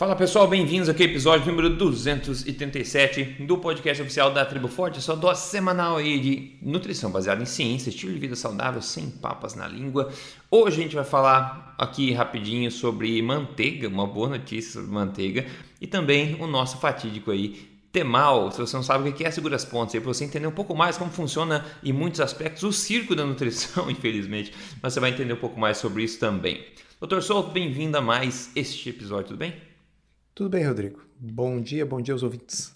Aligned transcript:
Fala 0.00 0.16
pessoal, 0.16 0.48
bem-vindos 0.48 0.88
aqui 0.88 1.02
ao 1.02 1.10
episódio 1.10 1.46
número 1.48 1.76
237 1.76 3.44
do 3.44 3.58
podcast 3.58 4.02
oficial 4.02 4.32
da 4.32 4.46
Tribo 4.46 4.66
Forte, 4.66 4.98
a 4.98 5.02
sua 5.02 5.14
dose 5.14 5.42
semanal 5.42 5.98
aí 5.98 6.18
de 6.18 6.56
nutrição 6.62 7.10
baseada 7.10 7.42
em 7.42 7.44
ciência, 7.44 7.90
estilo 7.90 8.14
de 8.14 8.18
vida 8.18 8.34
saudável, 8.34 8.80
sem 8.80 9.10
papas 9.10 9.54
na 9.54 9.68
língua. 9.68 10.10
Hoje 10.50 10.80
a 10.80 10.82
gente 10.84 10.94
vai 10.94 11.04
falar 11.04 11.74
aqui 11.76 12.14
rapidinho 12.14 12.70
sobre 12.70 13.20
manteiga, 13.20 13.88
uma 13.88 14.06
boa 14.06 14.30
notícia 14.30 14.72
sobre 14.80 14.90
manteiga, 14.90 15.44
e 15.78 15.86
também 15.86 16.34
o 16.40 16.46
nosso 16.46 16.78
fatídico 16.78 17.30
aí, 17.30 17.68
Temal, 17.92 18.50
se 18.52 18.58
você 18.58 18.76
não 18.76 18.82
sabe 18.82 19.06
o 19.06 19.12
que 19.12 19.22
é, 19.22 19.30
segura 19.30 19.56
as 19.56 19.66
pontas 19.66 19.94
aí 19.94 20.00
para 20.00 20.14
você 20.14 20.24
entender 20.24 20.46
um 20.46 20.50
pouco 20.50 20.74
mais 20.74 20.96
como 20.96 21.10
funciona 21.10 21.66
em 21.84 21.92
muitos 21.92 22.22
aspectos 22.22 22.62
o 22.62 22.72
circo 22.72 23.14
da 23.14 23.26
nutrição, 23.26 23.84
infelizmente, 23.92 24.50
mas 24.80 24.94
você 24.94 25.00
vai 25.00 25.10
entender 25.10 25.34
um 25.34 25.36
pouco 25.36 25.60
mais 25.60 25.76
sobre 25.76 26.04
isso 26.04 26.18
também. 26.18 26.64
Doutor 26.98 27.22
Souto, 27.22 27.50
bem-vindo 27.50 27.98
a 27.98 28.00
mais 28.00 28.50
este 28.56 28.88
episódio, 28.88 29.26
tudo 29.26 29.36
bem? 29.36 29.69
Tudo 30.40 30.48
bem, 30.48 30.66
Rodrigo. 30.66 31.02
Bom 31.18 31.60
dia, 31.60 31.84
bom 31.84 32.00
dia 32.00 32.14
aos 32.14 32.22
ouvintes. 32.22 32.74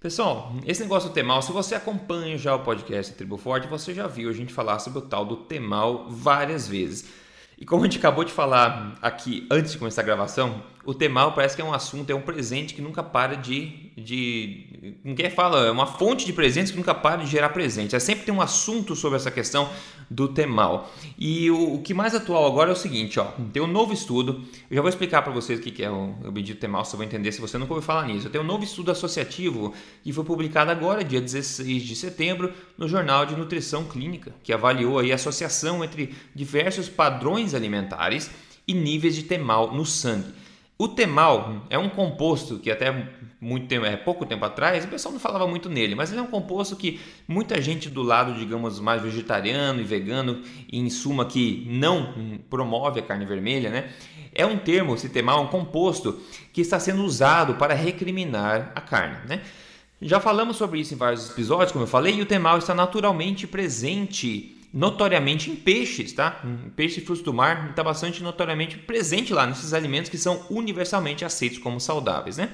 Pessoal, 0.00 0.52
esse 0.66 0.82
negócio 0.82 1.08
do 1.08 1.12
Temal, 1.12 1.40
se 1.40 1.52
você 1.52 1.76
acompanha 1.76 2.36
já 2.36 2.56
o 2.56 2.64
podcast 2.64 3.14
Tribo 3.14 3.36
Forte, 3.36 3.68
você 3.68 3.94
já 3.94 4.08
viu 4.08 4.28
a 4.28 4.32
gente 4.32 4.52
falar 4.52 4.80
sobre 4.80 4.98
o 4.98 5.02
tal 5.02 5.24
do 5.24 5.36
Temal 5.36 6.10
várias 6.10 6.66
vezes. 6.66 7.08
E 7.56 7.64
como 7.64 7.82
a 7.82 7.86
gente 7.86 7.98
acabou 7.98 8.24
de 8.24 8.32
falar 8.32 8.98
aqui 9.00 9.46
antes 9.48 9.70
de 9.70 9.78
começar 9.78 10.02
a 10.02 10.04
gravação, 10.04 10.60
o 10.84 10.94
Temal 10.94 11.32
parece 11.32 11.54
que 11.54 11.62
é 11.62 11.64
um 11.64 11.72
assunto, 11.72 12.10
é 12.10 12.14
um 12.14 12.20
presente 12.20 12.74
que 12.74 12.80
nunca 12.80 13.02
para 13.02 13.34
de. 13.36 13.90
de 13.96 14.96
ninguém 15.04 15.28
fala, 15.28 15.66
é 15.66 15.70
uma 15.70 15.86
fonte 15.86 16.24
de 16.24 16.32
presentes 16.32 16.70
que 16.70 16.78
nunca 16.78 16.94
para 16.94 17.22
de 17.22 17.30
gerar 17.30 17.50
presentes. 17.50 17.94
É 17.94 17.98
sempre 17.98 18.24
tem 18.24 18.32
um 18.32 18.40
assunto 18.40 18.96
sobre 18.96 19.16
essa 19.16 19.30
questão 19.30 19.68
do 20.08 20.28
Temal. 20.28 20.90
E 21.18 21.50
o, 21.50 21.74
o 21.74 21.82
que 21.82 21.92
mais 21.92 22.14
atual 22.14 22.46
agora 22.46 22.70
é 22.70 22.72
o 22.72 22.76
seguinte: 22.76 23.20
ó, 23.20 23.26
tem 23.52 23.62
um 23.62 23.66
novo 23.66 23.92
estudo. 23.92 24.42
Eu 24.70 24.76
já 24.76 24.80
vou 24.80 24.88
explicar 24.88 25.22
para 25.22 25.32
vocês 25.32 25.58
o 25.58 25.62
que 25.62 25.82
é 25.82 25.90
o, 25.90 26.14
o 26.24 26.32
bendito 26.32 26.58
Temal, 26.58 26.84
você 26.84 26.96
vai 26.96 27.06
entender 27.06 27.32
se 27.32 27.40
você 27.40 27.58
nunca 27.58 27.74
ouviu 27.74 27.86
falar 27.86 28.06
nisso. 28.06 28.30
Tem 28.30 28.40
um 28.40 28.44
novo 28.44 28.64
estudo 28.64 28.90
associativo 28.90 29.74
que 30.02 30.12
foi 30.12 30.24
publicado 30.24 30.70
agora, 30.70 31.04
dia 31.04 31.20
16 31.20 31.82
de 31.82 31.96
setembro, 31.96 32.52
no 32.76 32.88
Jornal 32.88 33.26
de 33.26 33.36
Nutrição 33.36 33.84
Clínica, 33.84 34.34
que 34.42 34.52
avaliou 34.52 34.98
aí 34.98 35.12
a 35.12 35.16
associação 35.16 35.84
entre 35.84 36.14
diversos 36.34 36.88
padrões 36.88 37.54
alimentares 37.54 38.30
e 38.66 38.74
níveis 38.74 39.14
de 39.14 39.22
Temal 39.22 39.74
no 39.74 39.84
sangue. 39.84 40.32
O 40.80 40.86
temal 40.86 41.66
é 41.68 41.76
um 41.76 41.88
composto 41.88 42.60
que 42.60 42.70
até 42.70 43.10
muito 43.40 43.66
tempo, 43.66 43.84
é, 43.84 43.96
pouco 43.96 44.24
tempo 44.24 44.44
atrás 44.44 44.84
o 44.84 44.88
pessoal 44.88 45.12
não 45.12 45.18
falava 45.18 45.44
muito 45.44 45.68
nele, 45.68 45.96
mas 45.96 46.12
ele 46.12 46.20
é 46.20 46.22
um 46.22 46.28
composto 46.28 46.76
que 46.76 47.00
muita 47.26 47.60
gente 47.60 47.90
do 47.90 48.00
lado, 48.00 48.34
digamos, 48.34 48.78
mais 48.78 49.02
vegetariano 49.02 49.80
e 49.80 49.84
vegano, 49.84 50.40
em 50.72 50.88
suma 50.88 51.24
que 51.24 51.66
não 51.68 52.38
promove 52.48 53.00
a 53.00 53.02
carne 53.02 53.26
vermelha, 53.26 53.70
né? 53.70 53.90
É 54.32 54.46
um 54.46 54.56
termo, 54.56 54.94
esse 54.94 55.08
temal, 55.08 55.42
um 55.42 55.48
composto 55.48 56.20
que 56.52 56.60
está 56.60 56.78
sendo 56.78 57.02
usado 57.02 57.54
para 57.54 57.74
recriminar 57.74 58.70
a 58.72 58.80
carne, 58.80 59.18
né? 59.28 59.42
Já 60.00 60.20
falamos 60.20 60.56
sobre 60.56 60.78
isso 60.78 60.94
em 60.94 60.96
vários 60.96 61.28
episódios, 61.28 61.72
como 61.72 61.82
eu 61.82 61.88
falei, 61.88 62.14
e 62.14 62.22
o 62.22 62.26
temal 62.26 62.56
está 62.56 62.72
naturalmente 62.72 63.48
presente 63.48 64.57
notoriamente 64.72 65.50
em 65.50 65.56
peixes, 65.56 66.12
tá? 66.12 66.42
Peixe 66.76 67.00
e 67.00 67.04
frutos 67.04 67.24
do 67.24 67.32
mar 67.32 67.70
está 67.70 67.82
bastante 67.82 68.22
notoriamente 68.22 68.76
presente 68.78 69.32
lá 69.32 69.46
nesses 69.46 69.72
alimentos 69.72 70.10
que 70.10 70.18
são 70.18 70.44
universalmente 70.50 71.24
aceitos 71.24 71.58
como 71.58 71.80
saudáveis, 71.80 72.36
né? 72.36 72.50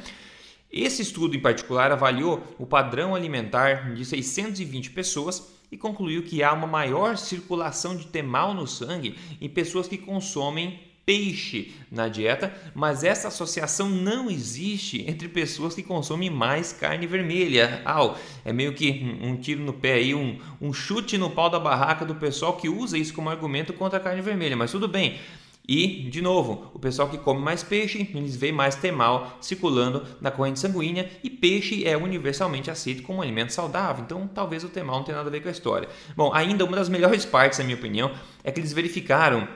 Esse 0.71 1.03
estudo 1.03 1.37
em 1.37 1.41
particular 1.41 1.93
avaliou 1.93 2.43
o 2.59 2.67
padrão 2.67 3.15
alimentar 3.15 3.95
de 3.95 4.05
620 4.05 4.91
pessoas 4.91 5.55
e 5.71 5.77
concluiu 5.77 6.23
que 6.23 6.43
há 6.43 6.53
uma 6.53 6.67
maior 6.67 7.17
circulação 7.17 7.97
de 7.97 8.07
temal 8.07 8.55
no 8.55 8.67
sangue 8.67 9.17
em 9.41 9.49
pessoas 9.49 9.87
que 9.87 9.99
consomem 9.99 10.81
peixe 11.07 11.73
na 11.91 12.09
dieta, 12.09 12.53
mas 12.75 13.05
essa 13.05 13.29
associação 13.29 13.89
não 13.89 14.31
existe 14.31 15.05
entre 15.09 15.29
pessoas 15.29 15.75
que 15.75 15.83
consomem 15.83 16.31
mais 16.31 16.73
carne 16.73 17.07
vermelha. 17.07 17.83
Au, 17.85 18.19
é 18.45 18.53
meio 18.53 18.73
que 18.73 19.19
um 19.21 19.37
tiro 19.37 19.63
no 19.63 19.73
pé 19.73 19.95
aí, 19.95 20.15
um, 20.15 20.39
um 20.61 20.73
chute 20.73 21.19
no 21.19 21.31
pau 21.31 21.51
da 21.51 21.61
barraca 21.61 22.05
do 22.05 22.15
pessoal 22.15 22.57
que 22.57 22.69
usa 22.69 22.99
isso 22.99 23.15
como 23.15 23.31
argumento 23.31 23.73
contra 23.73 23.99
a 23.99 24.03
carne 24.03 24.23
vermelha, 24.23 24.57
mas 24.57 24.71
tudo 24.71 24.89
bem. 24.89 25.19
E, 25.67 26.11
de 26.11 26.21
novo, 26.21 26.71
o 26.75 26.79
pessoal 26.79 27.09
que 27.09 27.17
come 27.17 27.41
mais 27.41 27.63
peixe, 27.63 28.11
eles 28.15 28.37
veem 28.37 28.53
mais 28.53 28.75
temal 28.75 29.39
circulando 29.41 30.05
na 30.21 30.31
corrente 30.31 30.61
sanguínea 30.61 31.11
e 31.23 31.31
peixe 31.31 31.87
é 31.87 31.97
universalmente 31.97 32.71
aceito 32.71 33.03
como 33.03 33.21
um 33.21 33.23
alimento 33.23 33.51
saudável, 33.51 34.05
então 34.05 34.29
talvez 34.29 34.63
o 34.63 34.69
temal 34.69 34.97
não 34.97 35.05
tenha 35.05 35.17
nada 35.17 35.31
a 35.31 35.33
ver 35.33 35.41
com 35.41 35.49
a 35.49 35.53
história. 35.53 35.89
Bom, 36.15 36.35
ainda 36.35 36.67
uma 36.67 36.77
das 36.77 36.91
melhores 36.91 37.25
partes, 37.25 37.59
na 37.59 37.65
minha 37.65 37.79
opinião, 37.79 38.13
é 38.43 38.53
que 38.53 38.61
eles 38.61 38.75
verificaram 38.75 39.49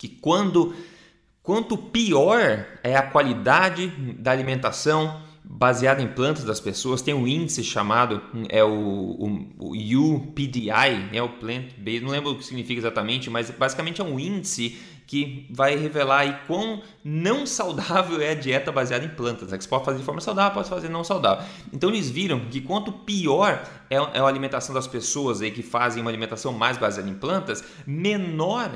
que 0.00 0.08
quando 0.08 0.74
quanto 1.42 1.76
pior 1.76 2.66
é 2.82 2.96
a 2.96 3.02
qualidade 3.02 3.88
da 4.18 4.30
alimentação 4.30 5.20
baseada 5.44 6.00
em 6.00 6.08
plantas 6.08 6.42
das 6.42 6.58
pessoas, 6.58 7.02
tem 7.02 7.12
um 7.12 7.26
índice 7.26 7.62
chamado 7.62 8.22
é 8.48 8.64
o, 8.64 8.70
o, 8.70 9.48
o 9.58 10.14
UPDI, 10.14 10.70
é 11.12 11.22
o 11.22 11.28
Plant 11.28 11.74
Based, 11.76 12.02
não 12.02 12.12
lembro 12.12 12.30
o 12.30 12.36
que 12.38 12.44
significa 12.46 12.80
exatamente, 12.80 13.28
mas 13.28 13.50
basicamente 13.50 14.00
é 14.00 14.04
um 14.04 14.18
índice 14.18 14.78
que 15.06 15.46
vai 15.50 15.76
revelar 15.76 16.20
aí 16.20 16.38
quão 16.46 16.80
não 17.04 17.44
saudável 17.44 18.22
é 18.22 18.30
a 18.30 18.34
dieta 18.34 18.72
baseada 18.72 19.04
em 19.04 19.08
plantas. 19.08 19.52
É 19.52 19.58
que 19.58 19.64
você 19.64 19.68
pode 19.68 19.84
fazer 19.84 19.98
de 19.98 20.04
forma 20.04 20.20
saudável, 20.20 20.54
pode 20.54 20.68
fazer 20.68 20.88
não 20.88 21.04
saudável. 21.04 21.44
Então 21.72 21.90
eles 21.90 22.08
viram 22.08 22.40
que 22.48 22.60
quanto 22.60 22.90
pior 22.92 23.62
é, 23.90 23.96
é 23.96 24.20
a 24.20 24.24
alimentação 24.24 24.74
das 24.74 24.86
pessoas 24.86 25.42
aí 25.42 25.50
que 25.50 25.62
fazem 25.62 26.00
uma 26.00 26.10
alimentação 26.10 26.52
mais 26.52 26.78
baseada 26.78 27.10
em 27.10 27.14
plantas, 27.14 27.62
menor 27.86 28.70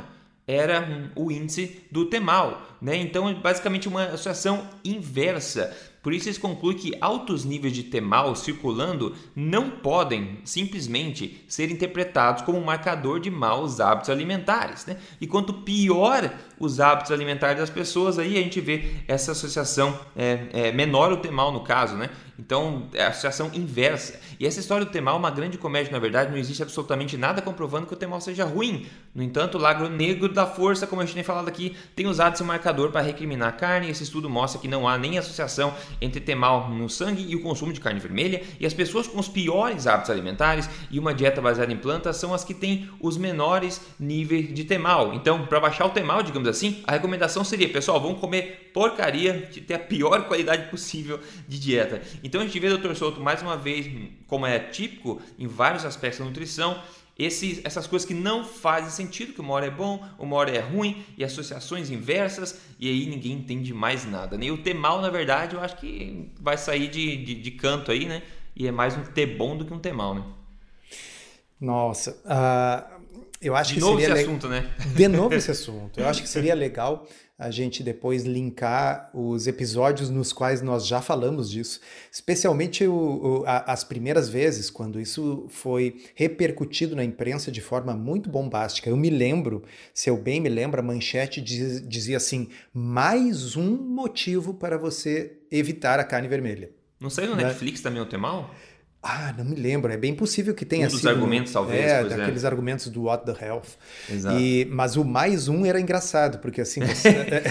era 0.46 1.10
o 1.14 1.30
índice 1.30 1.82
do 1.90 2.06
temal. 2.06 2.62
Né? 2.80 2.96
Então, 2.96 3.28
é 3.28 3.34
basicamente 3.34 3.88
uma 3.88 4.04
associação 4.04 4.68
inversa. 4.84 5.74
Por 6.02 6.12
isso, 6.12 6.28
eles 6.28 6.36
concluem 6.36 6.76
que 6.76 6.92
altos 7.00 7.46
níveis 7.46 7.72
de 7.72 7.82
temal 7.82 8.36
circulando 8.36 9.16
não 9.34 9.70
podem 9.70 10.38
simplesmente 10.44 11.42
ser 11.48 11.70
interpretados 11.70 12.42
como 12.42 12.58
um 12.58 12.64
marcador 12.64 13.18
de 13.18 13.30
maus 13.30 13.80
hábitos 13.80 14.10
alimentares. 14.10 14.84
Né? 14.84 14.98
E 15.18 15.26
quanto 15.26 15.54
pior 15.54 16.30
os 16.60 16.78
hábitos 16.78 17.10
alimentares 17.10 17.58
das 17.58 17.70
pessoas, 17.70 18.18
aí 18.18 18.36
a 18.36 18.42
gente 18.42 18.60
vê 18.60 18.96
essa 19.08 19.32
associação 19.32 19.98
é, 20.14 20.46
é, 20.52 20.72
menor 20.72 21.10
o 21.10 21.16
temal 21.16 21.50
no 21.50 21.60
caso. 21.60 21.96
Né? 21.96 22.10
Então, 22.38 22.86
é 22.92 23.04
a 23.04 23.08
associação 23.08 23.50
inversa. 23.54 24.20
Essa 24.46 24.60
história 24.60 24.84
do 24.84 24.92
Temal 24.92 25.16
é 25.16 25.18
uma 25.18 25.30
grande 25.30 25.56
comédia, 25.56 25.90
na 25.90 25.98
verdade, 25.98 26.30
não 26.30 26.36
existe 26.36 26.62
absolutamente 26.62 27.16
nada 27.16 27.40
comprovando 27.40 27.86
que 27.86 27.94
o 27.94 27.96
Temal 27.96 28.20
seja 28.20 28.44
ruim. 28.44 28.86
No 29.14 29.22
entanto, 29.22 29.56
o 29.56 29.60
Lagro 29.60 29.88
Negro 29.88 30.28
da 30.28 30.46
Força, 30.46 30.86
como 30.86 31.00
a 31.00 31.04
gente 31.04 31.14
tem 31.14 31.22
falado 31.22 31.48
aqui, 31.48 31.76
tem 31.96 32.06
usado 32.06 32.34
esse 32.34 32.44
marcador 32.44 32.90
para 32.90 33.00
recriminar 33.00 33.48
a 33.48 33.52
carne. 33.52 33.88
Esse 33.88 34.02
estudo 34.02 34.28
mostra 34.28 34.60
que 34.60 34.68
não 34.68 34.88
há 34.88 34.98
nem 34.98 35.18
associação 35.18 35.74
entre 36.00 36.20
Temal 36.20 36.68
no 36.68 36.90
sangue 36.90 37.24
e 37.26 37.34
o 37.34 37.42
consumo 37.42 37.72
de 37.72 37.80
carne 37.80 38.00
vermelha. 38.00 38.42
E 38.60 38.66
as 38.66 38.74
pessoas 38.74 39.06
com 39.06 39.18
os 39.18 39.28
piores 39.28 39.86
hábitos 39.86 40.10
alimentares 40.10 40.68
e 40.90 40.98
uma 40.98 41.14
dieta 41.14 41.40
baseada 41.40 41.72
em 41.72 41.76
plantas 41.76 42.16
são 42.16 42.34
as 42.34 42.44
que 42.44 42.54
têm 42.54 42.90
os 43.00 43.16
menores 43.16 43.80
níveis 43.98 44.52
de 44.52 44.64
Temal. 44.64 45.14
Então, 45.14 45.46
para 45.46 45.60
baixar 45.60 45.86
o 45.86 45.90
Temal, 45.90 46.22
digamos 46.22 46.48
assim, 46.48 46.82
a 46.86 46.92
recomendação 46.92 47.44
seria, 47.44 47.68
pessoal, 47.68 48.00
vamos 48.00 48.20
comer 48.20 48.70
porcaria 48.74 49.48
de 49.52 49.60
ter 49.60 49.74
a 49.74 49.78
pior 49.78 50.24
qualidade 50.26 50.68
possível 50.68 51.20
de 51.46 51.60
dieta. 51.60 52.02
Então 52.24 52.40
a 52.40 52.44
gente 52.44 52.58
vê, 52.58 52.68
doutor 52.68 52.96
Souto, 52.96 53.20
mais 53.20 53.40
uma 53.40 53.56
vez, 53.56 53.88
como 54.34 54.46
é 54.46 54.58
típico 54.58 55.22
em 55.38 55.46
vários 55.46 55.84
aspectos 55.84 56.18
da 56.18 56.24
nutrição, 56.24 56.82
esses, 57.16 57.60
essas 57.64 57.86
coisas 57.86 58.04
que 58.04 58.14
não 58.14 58.44
fazem 58.44 58.90
sentido, 58.90 59.32
que 59.32 59.40
uma 59.40 59.54
hora 59.54 59.66
é 59.66 59.70
bom, 59.70 60.04
uma 60.18 60.34
hora 60.34 60.50
é 60.50 60.58
ruim, 60.58 61.04
e 61.16 61.22
associações 61.22 61.88
inversas, 61.88 62.58
e 62.80 62.88
aí 62.88 63.06
ninguém 63.06 63.34
entende 63.34 63.72
mais 63.72 64.04
nada. 64.04 64.36
Né? 64.36 64.46
E 64.46 64.50
o 64.50 64.58
ter 64.58 64.74
mal, 64.74 65.00
na 65.00 65.08
verdade, 65.08 65.54
eu 65.54 65.60
acho 65.60 65.76
que 65.76 66.32
vai 66.40 66.58
sair 66.58 66.88
de, 66.88 67.16
de, 67.24 67.36
de 67.36 67.50
canto 67.52 67.92
aí, 67.92 68.06
né? 68.06 68.24
E 68.56 68.66
é 68.66 68.72
mais 68.72 68.96
um 68.96 69.04
ter 69.04 69.26
bom 69.26 69.56
do 69.56 69.64
que 69.64 69.72
um 69.72 69.78
ter 69.78 69.92
mal, 69.92 70.16
né? 70.16 70.24
Nossa, 71.60 72.10
uh, 72.24 73.04
eu 73.40 73.54
acho 73.54 73.68
de 73.68 73.74
que 73.76 73.80
novo 73.82 74.00
seria 74.00 74.14
esse 74.14 74.24
assunto, 74.24 74.48
né? 74.48 74.68
De 74.96 75.06
novo 75.06 75.32
esse 75.32 75.50
assunto. 75.52 76.00
Eu 76.00 76.08
acho 76.08 76.22
que 76.22 76.28
seria 76.28 76.56
legal 76.56 77.06
a 77.36 77.50
gente 77.50 77.82
depois 77.82 78.24
linkar 78.24 79.10
os 79.12 79.46
episódios 79.46 80.08
nos 80.08 80.32
quais 80.32 80.62
nós 80.62 80.86
já 80.86 81.02
falamos 81.02 81.50
disso, 81.50 81.80
especialmente 82.10 82.86
o, 82.86 82.92
o, 82.94 83.44
a, 83.44 83.72
as 83.72 83.82
primeiras 83.82 84.28
vezes, 84.28 84.70
quando 84.70 85.00
isso 85.00 85.46
foi 85.48 86.00
repercutido 86.14 86.94
na 86.94 87.02
imprensa 87.02 87.50
de 87.50 87.60
forma 87.60 87.92
muito 87.94 88.30
bombástica. 88.30 88.88
Eu 88.88 88.96
me 88.96 89.10
lembro, 89.10 89.64
se 89.92 90.08
eu 90.08 90.16
bem 90.16 90.40
me 90.40 90.48
lembro, 90.48 90.80
a 90.80 90.82
manchete 90.82 91.40
diz, 91.40 91.86
dizia 91.86 92.18
assim: 92.18 92.48
mais 92.72 93.56
um 93.56 93.76
motivo 93.76 94.54
para 94.54 94.78
você 94.78 95.38
evitar 95.50 95.98
a 95.98 96.04
carne 96.04 96.28
vermelha. 96.28 96.70
Não 97.00 97.10
sei 97.10 97.26
no 97.26 97.34
né? 97.34 97.44
Netflix 97.44 97.80
também 97.80 98.00
o 98.00 98.18
mal? 98.18 98.54
Ah, 99.06 99.34
não 99.36 99.44
me 99.44 99.54
lembro. 99.54 99.92
É 99.92 99.98
bem 99.98 100.14
possível 100.14 100.54
que 100.54 100.64
tenha 100.64 100.86
um 100.86 100.88
dos 100.88 101.00
sido, 101.00 101.10
argumentos, 101.10 101.52
talvez. 101.52 101.84
É, 101.84 102.00
é. 102.00 102.04
daqueles 102.04 102.42
é. 102.42 102.46
argumentos 102.46 102.88
do 102.88 103.02
What 103.02 103.26
the 103.26 103.44
Health. 103.44 103.76
Exato. 104.10 104.40
E, 104.40 104.64
mas 104.70 104.96
o 104.96 105.04
mais 105.04 105.46
um 105.46 105.66
era 105.66 105.78
engraçado, 105.78 106.38
porque 106.38 106.62
assim, 106.62 106.80
você, 106.80 107.08
é, 107.08 107.42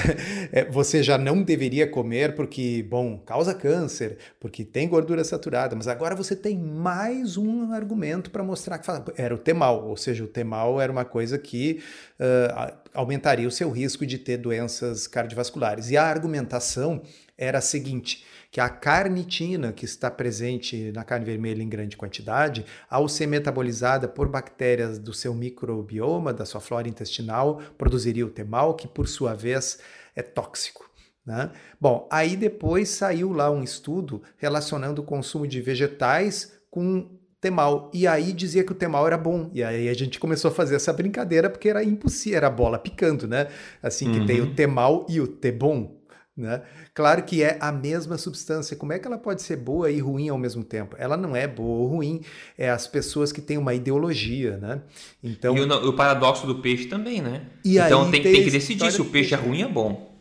é, 0.62 0.66
você, 0.66 1.04
já 1.04 1.16
não 1.16 1.44
deveria 1.44 1.88
comer 1.88 2.34
porque, 2.34 2.84
bom, 2.90 3.20
causa 3.20 3.54
câncer, 3.54 4.18
porque 4.40 4.66
tem 4.66 4.88
gordura 4.88 5.24
saturada, 5.24 5.76
mas 5.76 5.88
agora 5.88 6.16
você 6.16 6.36
tem 6.36 6.58
mais 6.58 7.38
um 7.38 7.72
argumento 7.72 8.32
para 8.32 8.44
mostrar 8.44 8.80
que 8.80 8.86
fala, 8.88 9.06
era 9.16 9.36
o 9.36 9.38
temal, 9.38 9.88
ou 9.88 9.96
seja, 9.96 10.24
o 10.24 10.28
temal 10.28 10.82
era 10.82 10.92
uma 10.92 11.06
coisa 11.06 11.38
que 11.38 11.84
uh, 12.20 12.74
aumentaria 12.96 13.48
o 13.48 13.52
seu 13.52 13.70
risco 13.70 14.08
de 14.08 14.18
ter 14.18 14.38
doenças 14.38 15.06
cardiovasculares. 15.06 15.92
E 15.92 15.98
a 15.98 16.04
argumentação 16.04 17.04
era 17.38 17.60
a 17.60 17.62
seguinte: 17.62 18.24
que 18.54 18.62
a 18.62 18.70
carnitina, 18.70 19.74
que 19.74 19.84
está 19.84 20.12
presente 20.12 20.92
na 20.92 21.04
carne 21.04 21.26
vermelha 21.26 21.64
em 21.64 21.68
grande 21.68 21.98
quantidade, 21.98 22.64
ao 22.88 23.10
ser 23.10 23.26
metabolizada 23.26 24.08
por 24.08 24.30
bactérias 24.30 25.00
do 25.00 25.12
seu 25.12 25.34
microbioma, 25.34 26.32
da 26.32 26.46
sua 26.46 26.62
flora 26.62 26.88
intestinal, 26.88 27.60
produziria 27.80 28.24
o 28.24 28.30
temal, 28.30 28.76
que 28.76 28.88
por 28.88 29.08
sua 29.08 29.34
vez 29.34 29.80
é 30.16 30.22
tóxico. 30.22 30.88
Né? 31.26 31.52
Bom, 31.82 32.08
aí 32.12 32.36
depois 32.36 32.90
saiu 32.90 33.34
lá 33.34 33.50
um 33.50 33.64
estudo 33.64 34.22
relacionando 34.38 35.02
o 35.02 35.06
consumo 35.06 35.48
de 35.48 35.60
vegetais 35.60 36.54
com 36.70 37.10
temal. 37.42 37.90
E 37.92 38.06
aí 38.06 38.32
dizia 38.32 38.64
que 38.64 38.72
o 38.72 38.76
temal 38.76 39.08
era 39.08 39.18
bom. 39.18 39.50
E 39.52 39.64
aí 39.64 39.90
a 39.90 39.94
gente 39.96 40.20
começou 40.20 40.52
a 40.52 40.54
fazer 40.54 40.76
essa 40.76 40.94
brincadeira 40.94 41.50
porque 41.50 41.70
era 41.70 41.84
impossível, 41.84 42.38
era 42.38 42.48
a 42.48 42.52
bola 42.52 42.78
picando, 42.78 43.28
né? 43.28 43.48
Assim 43.82 44.12
que 44.12 44.20
uhum. 44.20 44.26
tem 44.28 44.42
o 44.42 44.46
uhum. 44.46 44.54
temal 44.54 45.08
e 45.10 45.20
o 45.20 45.26
tebom. 45.26 46.03
Né? 46.36 46.64
Claro 46.96 47.22
que 47.24 47.44
é 47.44 47.58
a 47.62 47.72
mesma 47.72 48.18
substância. 48.18 48.76
Como 48.76 48.92
é 48.92 48.98
que 48.98 49.08
ela 49.08 49.20
pode 49.20 49.44
ser 49.44 49.56
boa 49.58 49.92
e 49.92 50.00
ruim 50.00 50.30
ao 50.30 50.38
mesmo 50.38 50.64
tempo? 50.64 50.96
Ela 50.98 51.16
não 51.16 51.36
é 51.36 51.48
boa 51.48 51.82
ou 51.82 51.88
ruim, 51.88 52.22
é 52.58 52.72
as 52.72 52.88
pessoas 52.88 53.32
que 53.32 53.40
têm 53.40 53.58
uma 53.58 53.74
ideologia, 53.76 54.58
né? 54.58 54.82
Então... 55.24 55.56
E 55.56 55.62
o, 55.62 55.90
o 55.90 55.94
paradoxo 55.94 56.48
do 56.48 56.56
peixe 56.56 56.86
também, 56.86 57.22
né? 57.22 57.44
E 57.64 57.78
então 57.78 58.10
tem, 58.10 58.24
tem, 58.24 58.34
tem 58.34 58.44
que 58.44 58.52
decidir 58.52 58.92
se 58.92 59.00
o 59.00 59.06
peixe 59.06 59.36
é 59.36 59.38
ruim 59.38 59.64
ou 59.64 59.70
é 59.70 59.72
bom. 59.72 60.14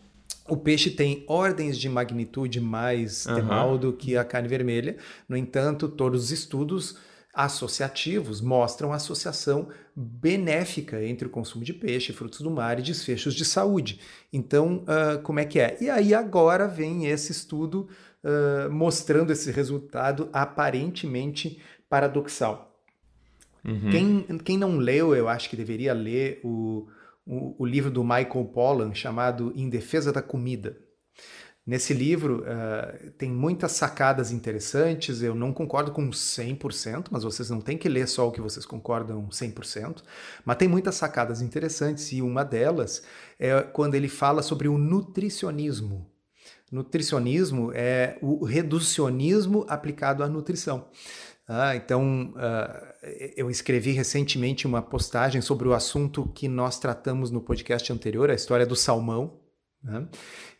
O 0.48 0.56
peixe 0.56 0.90
tem 0.90 1.24
ordens 1.26 1.78
de 1.78 1.88
magnitude 1.88 2.60
mais 2.60 3.24
uhum. 3.24 3.34
temal 3.34 3.78
do 3.78 3.92
que 3.92 4.14
a 4.16 4.24
carne 4.24 4.48
vermelha. 4.48 4.96
No 5.26 5.36
entanto, 5.36 5.88
todos 5.88 6.24
os 6.24 6.30
estudos 6.30 6.96
associativos 7.32 8.40
mostram 8.40 8.92
associação 8.92 9.68
benéfica 9.96 11.02
entre 11.02 11.26
o 11.26 11.30
consumo 11.30 11.64
de 11.64 11.72
peixe, 11.72 12.12
frutos 12.12 12.40
do 12.40 12.50
mar 12.50 12.78
e 12.78 12.82
desfechos 12.82 13.34
de 13.34 13.44
saúde. 13.44 14.00
Então, 14.32 14.84
uh, 14.84 15.20
como 15.22 15.40
é 15.40 15.44
que 15.44 15.58
é? 15.58 15.76
E 15.80 15.88
aí 15.88 16.12
agora 16.12 16.68
vem 16.68 17.06
esse 17.06 17.32
estudo 17.32 17.88
uh, 18.22 18.70
mostrando 18.70 19.32
esse 19.32 19.50
resultado 19.50 20.28
aparentemente 20.32 21.58
paradoxal. 21.88 22.76
Uhum. 23.64 23.90
Quem, 23.90 24.38
quem 24.38 24.58
não 24.58 24.76
leu, 24.76 25.14
eu 25.14 25.28
acho 25.28 25.48
que 25.48 25.56
deveria 25.56 25.94
ler 25.94 26.40
o, 26.42 26.88
o, 27.26 27.62
o 27.62 27.66
livro 27.66 27.90
do 27.90 28.02
Michael 28.02 28.50
Pollan 28.52 28.94
chamado 28.94 29.52
Em 29.54 29.68
Defesa 29.68 30.12
da 30.12 30.20
Comida. 30.20 30.76
Nesse 31.64 31.94
livro 31.94 32.42
uh, 32.42 33.10
tem 33.12 33.30
muitas 33.30 33.72
sacadas 33.72 34.32
interessantes, 34.32 35.22
eu 35.22 35.32
não 35.32 35.52
concordo 35.52 35.92
com 35.92 36.10
100%, 36.10 37.06
mas 37.08 37.22
vocês 37.22 37.50
não 37.50 37.60
têm 37.60 37.78
que 37.78 37.88
ler 37.88 38.08
só 38.08 38.26
o 38.26 38.32
que 38.32 38.40
vocês 38.40 38.66
concordam 38.66 39.28
100%, 39.28 40.02
mas 40.44 40.56
tem 40.56 40.66
muitas 40.66 40.96
sacadas 40.96 41.40
interessantes 41.40 42.10
e 42.10 42.20
uma 42.20 42.44
delas 42.44 43.04
é 43.38 43.62
quando 43.62 43.94
ele 43.94 44.08
fala 44.08 44.42
sobre 44.42 44.66
o 44.66 44.76
nutricionismo. 44.76 46.10
Nutricionismo 46.70 47.70
é 47.74 48.18
o 48.20 48.44
reducionismo 48.44 49.64
aplicado 49.68 50.24
à 50.24 50.28
nutrição. 50.28 50.88
Ah, 51.46 51.76
então, 51.76 52.34
uh, 52.34 53.06
eu 53.36 53.50
escrevi 53.50 53.92
recentemente 53.92 54.66
uma 54.66 54.82
postagem 54.82 55.40
sobre 55.40 55.68
o 55.68 55.74
assunto 55.74 56.26
que 56.34 56.48
nós 56.48 56.80
tratamos 56.80 57.30
no 57.30 57.40
podcast 57.40 57.92
anterior, 57.92 58.30
a 58.30 58.34
história 58.34 58.66
do 58.66 58.74
salmão, 58.74 59.41
né? 59.82 60.06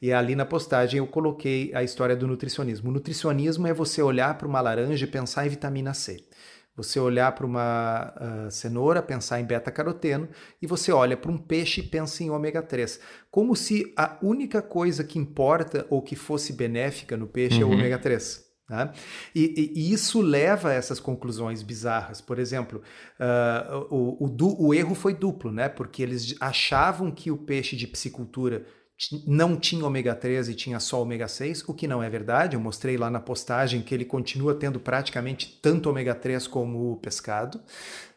E 0.01 0.13
ali 0.13 0.35
na 0.35 0.45
postagem 0.45 0.99
eu 0.99 1.07
coloquei 1.07 1.71
a 1.75 1.83
história 1.83 2.17
do 2.17 2.27
nutricionismo. 2.27 2.91
O 2.91 2.93
nutricionismo 2.93 3.67
é 3.67 3.73
você 3.73 4.03
olhar 4.03 4.37
para 4.37 4.49
uma 4.49 4.61
laranja 4.61 5.05
e 5.05 5.09
pensar 5.09 5.47
em 5.47 5.51
vitamina 5.51 5.95
C. 5.95 6.25
Você 6.75 6.99
olhar 6.99 7.31
para 7.33 7.45
uma 7.45 8.15
uh, 8.17 8.51
cenoura, 8.51 9.03
pensar 9.03 9.39
em 9.39 9.45
beta-caroteno, 9.45 10.27
e 10.61 10.67
você 10.67 10.91
olha 10.91 11.19
para 11.19 11.31
um 11.31 11.37
peixe 11.37 11.83
e 11.83 11.85
pensa 11.85 12.25
em 12.25 12.31
ômega 12.31 12.63
3. 12.63 12.99
Como 13.31 13.55
se 13.55 13.93
a 13.95 14.17
única 14.23 14.63
coisa 14.63 15.05
que 15.05 15.19
importa 15.19 15.87
ou 15.91 16.01
que 16.01 16.17
fosse 16.17 16.53
benéfica 16.55 17.15
no 17.15 17.27
peixe 17.27 17.57
uhum. 17.57 17.63
é 17.63 17.65
o 17.65 17.69
uhum. 17.69 17.75
ômega 17.75 17.99
3. 17.99 18.53
Né? 18.71 18.91
E, 19.35 19.71
e, 19.77 19.93
isso 19.93 20.23
leva 20.23 20.71
a 20.71 20.73
essas 20.73 20.99
conclusões 20.99 21.63
bizarras. 21.63 22.23
Por 22.23 22.39
exemplo, 22.39 22.81
uh, 23.21 23.87
o, 23.91 24.25
o, 24.25 24.69
o 24.69 24.75
erro 24.75 24.95
foi 24.95 25.13
duplo, 25.13 25.53
né? 25.53 25.69
porque 25.69 26.03
eles 26.03 26.35
achavam 26.41 27.11
que 27.11 27.31
o 27.31 27.37
peixe 27.37 27.77
de 27.77 27.87
piscicultura 27.87 28.65
não 29.27 29.57
tinha 29.57 29.85
ômega 29.85 30.15
3 30.15 30.49
e 30.49 30.55
tinha 30.55 30.79
só 30.79 31.03
ômega 31.03 31.27
6, 31.27 31.69
o 31.69 31.75
que 31.75 31.89
não 31.89 32.03
é 32.03 32.09
verdade. 32.09 32.55
Eu 32.55 32.61
mostrei 32.61 32.97
lá 32.97 33.11
na 33.11 33.21
postagem 33.21 33.83
que 33.83 33.95
ele 33.95 34.05
continua 34.05 34.55
tendo 34.55 34.79
praticamente 34.79 35.59
tanto 35.61 35.91
ômega 35.91 36.15
3 36.15 36.47
como 36.47 36.93
o 36.93 36.97
pescado. 36.97 37.61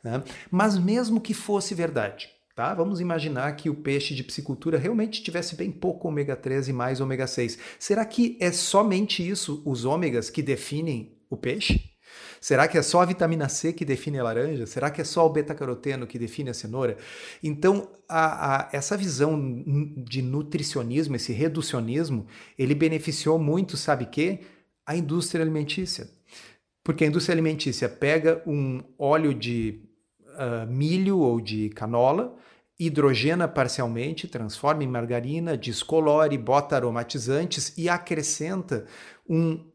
Né? 0.04 0.24
Mas 0.52 0.78
mesmo 0.78 1.20
que 1.20 1.34
fosse 1.34 1.74
verdade, 1.74 2.30
tá? 2.56 2.74
Vamos 2.74 3.00
imaginar 3.00 3.56
que 3.56 3.70
o 3.70 3.76
peixe 3.76 4.14
de 4.14 4.24
piscicultura 4.24 4.78
realmente 4.78 5.24
tivesse 5.24 5.56
bem 5.56 5.72
pouco 5.72 6.08
ômega 6.08 6.36
3 6.36 6.68
e 6.68 6.74
mais 6.74 7.02
ômega 7.02 7.26
6. 7.26 7.58
Será 7.80 8.06
que 8.06 8.38
é 8.40 8.52
somente 8.52 9.28
isso, 9.28 9.64
os 9.66 9.86
ômegas, 9.86 10.30
que 10.30 10.44
definem 10.44 11.18
o 11.30 11.36
peixe? 11.36 11.95
Será 12.40 12.68
que 12.68 12.78
é 12.78 12.82
só 12.82 13.02
a 13.02 13.06
vitamina 13.06 13.50
C 13.50 13.74
que 13.74 13.86
define 13.86 14.20
a 14.20 14.24
laranja? 14.24 14.66
Será 14.66 14.90
que 14.90 15.02
é 15.02 15.04
só 15.04 15.26
o 15.26 15.30
beta-caroteno 15.30 16.08
que 16.08 16.20
define 16.20 16.50
a 16.50 16.54
cenoura? 16.54 16.98
Então, 17.42 17.90
a, 18.08 18.56
a, 18.56 18.70
essa 18.72 18.96
visão 18.96 19.64
de 19.98 20.22
nutricionismo, 20.22 21.16
esse 21.16 21.34
reducionismo, 21.34 22.28
ele 22.58 22.76
beneficiou 22.76 23.40
muito, 23.40 23.78
sabe 23.78 24.06
que? 24.06 24.40
A 24.86 24.96
indústria 24.96 25.42
alimentícia. 25.44 26.08
Porque 26.84 27.04
a 27.04 27.08
indústria 27.08 27.34
alimentícia 27.34 27.90
pega 27.90 28.44
um 28.46 28.84
óleo 29.00 29.34
de 29.34 29.82
uh, 30.36 30.72
milho 30.72 31.18
ou 31.18 31.42
de 31.42 31.70
canola, 31.70 32.36
hidrogena 32.80 33.48
parcialmente, 33.48 34.28
transforma 34.28 34.84
em 34.84 34.88
margarina, 34.88 35.58
descolore, 35.58 36.38
bota 36.38 36.76
aromatizantes 36.76 37.74
e 37.78 37.90
acrescenta 37.90 38.86
um 39.28 39.66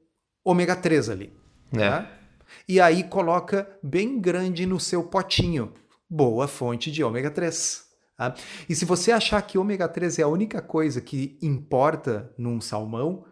ômega 0.45 0.77
3 0.77 1.09
ali. 1.09 1.33
É. 1.73 1.79
Tá? 1.79 2.19
E 2.69 2.81
aí 2.81 3.05
coloca 3.05 3.69
bem 3.82 4.20
grande 4.20 4.67
no 4.67 4.79
seu 4.79 5.02
potinho. 5.05 5.73
Boa 6.08 6.49
fonte 6.49 6.91
de 6.91 7.05
ômega 7.05 7.31
3. 7.31 7.85
Tá? 8.17 8.35
E 8.69 8.75
se 8.75 8.85
você 8.85 9.12
achar 9.12 9.41
que 9.43 9.58
ômega 9.58 9.88
3 9.88 10.19
é 10.19 10.23
a 10.23 10.29
única 10.29 10.61
coisa 10.61 11.00
que 11.00 11.38
importa 11.41 12.32
num 12.37 12.61
salmão, 12.61 13.25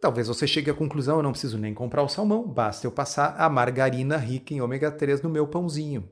talvez 0.00 0.28
você 0.28 0.46
chegue 0.46 0.70
à 0.70 0.74
conclusão: 0.74 1.16
eu 1.16 1.22
não 1.22 1.32
preciso 1.32 1.58
nem 1.58 1.74
comprar 1.74 2.02
o 2.02 2.08
salmão, 2.08 2.46
basta 2.46 2.86
eu 2.86 2.92
passar 2.92 3.34
a 3.38 3.48
margarina 3.48 4.16
rica 4.16 4.54
em 4.54 4.60
ômega 4.60 4.90
3 4.90 5.22
no 5.22 5.30
meu 5.30 5.46
pãozinho 5.46 6.08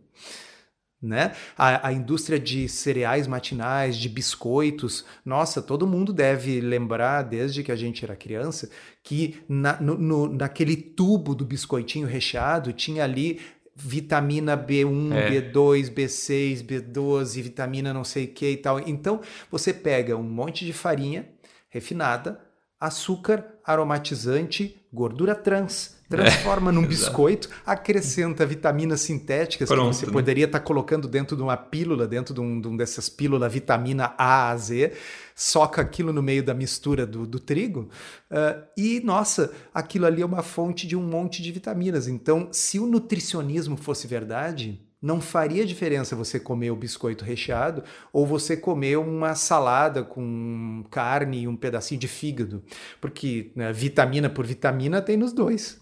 né? 1.01 1.33
A, 1.57 1.89
a, 1.89 1.93
indústria 1.93 2.39
de 2.39 2.69
cereais 2.69 3.27
matinais, 3.27 3.97
de 3.97 4.09
biscoitos, 4.09 5.05
nossa, 5.25 5.61
todo 5.61 5.87
mundo 5.87 6.13
deve 6.13 6.61
lembrar, 6.61 7.23
desde 7.23 7.63
que 7.63 7.71
a 7.71 7.77
gente 7.77 8.05
era 8.05 8.17
criança, 8.17 8.71
que 9.03 9.43
na, 9.49 9.81
no, 9.81 9.97
no, 9.97 10.29
naquele 10.29 10.77
tubo 10.77 11.35
do 11.35 11.45
biscoitinho 11.45 12.07
recheado 12.07 12.73
tinha 12.73 13.05
ali 13.05 13.41
vitamina 13.75 14.57
B1, 14.57 15.13
é. 15.13 15.31
B2, 15.31 15.91
B6, 15.93 16.65
B12, 16.65 17.43
vitamina 17.43 17.93
não 17.93 18.05
sei 18.05 18.25
o 18.25 18.29
que 18.29 18.53
e 18.53 18.57
tal. 18.57 18.81
Então, 18.81 19.21
você 19.51 19.73
pega 19.75 20.17
um 20.17 20.23
monte 20.23 20.65
de 20.65 20.73
farinha 20.73 21.29
refinada, 21.69 22.41
açúcar, 22.81 23.45
aromatizante, 23.63 24.81
gordura 24.91 25.35
trans, 25.35 25.96
transforma 26.09 26.71
é, 26.71 26.75
num 26.75 26.83
biscoito, 26.87 27.49
acrescenta 27.65 28.47
vitaminas 28.47 29.01
sintéticas 29.01 29.69
Pronto, 29.69 29.91
que 29.91 29.97
você 29.97 30.07
né? 30.07 30.13
poderia 30.13 30.45
estar 30.47 30.61
tá 30.61 30.65
colocando 30.65 31.09
dentro 31.09 31.37
de 31.37 31.43
uma 31.43 31.57
pílula, 31.57 32.07
dentro 32.07 32.35
de 32.35 32.41
um, 32.41 32.61
de 32.61 32.69
um 32.69 32.77
dessas 32.77 33.09
pílulas 33.09 33.53
vitamina 33.53 34.15
A 34.17 34.51
a 34.51 34.57
Z, 34.57 34.93
soca 35.35 35.83
aquilo 35.83 36.13
no 36.13 36.23
meio 36.23 36.43
da 36.43 36.55
mistura 36.55 37.07
do, 37.07 37.27
do 37.27 37.39
trigo 37.39 37.89
uh, 38.31 38.63
e, 38.77 39.01
nossa, 39.05 39.53
aquilo 39.75 40.07
ali 40.07 40.23
é 40.23 40.27
uma 40.27 40.43
fonte 40.43 40.87
de 40.87 40.97
um 40.97 41.03
monte 41.03 41.43
de 41.43 41.53
vitaminas. 41.53 42.09
Então, 42.09 42.49
se 42.53 42.79
o 42.79 42.87
nutricionismo 42.87 43.77
fosse 43.77 44.07
verdade, 44.07 44.81
não 45.01 45.21
faria 45.21 45.65
diferença 45.65 46.17
você 46.17 46.41
comer 46.41 46.71
o 46.71 46.77
biscoito 46.77 47.25
recheado 47.25 47.83
ou 48.13 48.27
você 48.27 48.57
comer 48.57 48.99
uma 48.99 49.35
salada 49.35 50.03
com 50.03 50.85
carne 50.91 51.43
e 51.43 51.49
um 51.49 51.57
pedacinho 51.57 52.01
de 52.01 52.09
fígado, 52.09 52.63
porque 53.01 53.53
né, 53.55 53.73
vitamina 53.73 54.29
por 54.29 54.47
vitamina 54.47 55.03
tem 55.03 55.17
nos 55.17 55.33
dois. 55.33 55.81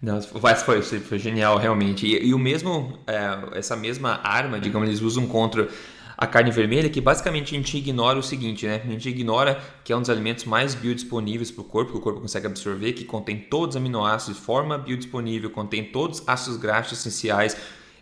Não, 0.00 0.22
foi, 0.22 0.80
foi 0.82 1.18
genial, 1.18 1.58
realmente. 1.58 2.06
E, 2.06 2.28
e 2.28 2.34
o 2.34 2.38
mesmo, 2.38 2.98
é, 3.06 3.58
essa 3.58 3.76
mesma 3.76 4.20
arma, 4.22 4.60
digamos, 4.60 4.88
eles 4.88 5.00
usam 5.00 5.26
contra 5.26 5.68
a 6.16 6.26
carne 6.26 6.50
vermelha, 6.50 6.88
que 6.88 7.00
basicamente 7.00 7.54
a 7.54 7.58
gente 7.58 7.76
ignora 7.76 8.18
o 8.18 8.22
seguinte, 8.22 8.66
né? 8.66 8.82
A 8.84 8.90
gente 8.90 9.08
ignora 9.08 9.60
que 9.84 9.92
é 9.92 9.96
um 9.96 10.00
dos 10.00 10.10
alimentos 10.10 10.44
mais 10.44 10.74
biodisponíveis 10.74 11.50
para 11.50 11.62
o 11.62 11.64
corpo, 11.64 11.92
que 11.92 11.98
o 11.98 12.00
corpo 12.00 12.20
consegue 12.20 12.46
absorver, 12.46 12.92
que 12.92 13.04
contém 13.04 13.38
todos 13.38 13.76
os 13.76 13.80
aminoácidos 13.80 14.36
de 14.36 14.44
forma 14.44 14.76
biodisponível, 14.76 15.50
contém 15.50 15.84
todos 15.84 16.18
os 16.18 16.28
ácidos 16.28 16.58
graxos 16.58 16.98
essenciais, 16.98 17.56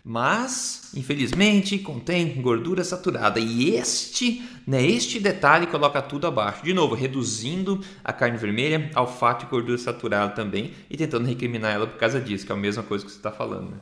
mas 0.09 0.89
infelizmente 0.95 1.77
contém 1.77 2.41
gordura 2.41 2.81
saturada 2.81 3.41
e 3.41 3.75
este, 3.75 4.41
né, 4.65 4.81
este 4.81 5.19
detalhe 5.19 5.67
coloca 5.67 6.01
tudo 6.01 6.25
abaixo. 6.25 6.63
De 6.63 6.73
novo, 6.73 6.95
reduzindo 6.95 7.83
a 8.05 8.13
carne 8.13 8.37
vermelha 8.37 8.89
ao 8.95 9.05
fato 9.05 9.43
de 9.43 9.51
gordura 9.51 9.77
saturada 9.77 10.33
também 10.33 10.73
e 10.89 10.95
tentando 10.95 11.27
recriminar 11.27 11.73
ela 11.73 11.85
por 11.85 11.97
causa 11.99 12.21
disso, 12.21 12.45
que 12.45 12.51
é 12.53 12.55
a 12.55 12.57
mesma 12.57 12.83
coisa 12.83 13.03
que 13.03 13.11
você 13.11 13.17
está 13.17 13.33
falando. 13.33 13.71
Né? 13.71 13.77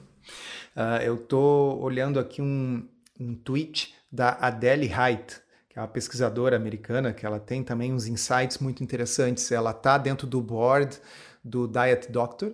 Uh, 0.76 1.04
eu 1.04 1.14
estou 1.14 1.80
olhando 1.80 2.20
aqui 2.20 2.42
um, 2.42 2.84
um 3.20 3.36
tweet 3.36 3.94
da 4.12 4.30
Adele 4.42 4.88
Height, 4.88 5.40
que 5.70 5.78
é 5.78 5.82
uma 5.84 5.88
pesquisadora 5.88 6.56
americana, 6.56 7.14
que 7.14 7.24
ela 7.24 7.40
tem 7.40 7.62
também 7.64 7.94
uns 7.94 8.08
insights 8.08 8.58
muito 8.58 8.84
interessantes. 8.84 9.52
Ela 9.52 9.70
está 9.70 9.96
dentro 10.00 10.26
do 10.26 10.42
board 10.42 11.00
do 11.44 11.68
Diet 11.68 12.12
Doctor, 12.12 12.52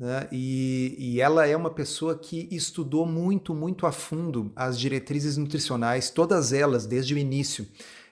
né? 0.00 0.26
E, 0.32 0.96
e, 0.98 1.20
ela 1.20 1.46
é 1.46 1.54
uma 1.54 1.70
pessoa 1.70 2.18
que 2.18 2.48
estudou 2.50 3.04
muito, 3.04 3.54
muito 3.54 3.86
a 3.86 3.92
fundo 3.92 4.50
as 4.56 4.80
diretrizes 4.80 5.36
nutricionais, 5.36 6.08
todas 6.08 6.54
elas, 6.54 6.86
desde 6.86 7.12
o 7.12 7.18
início. 7.18 7.68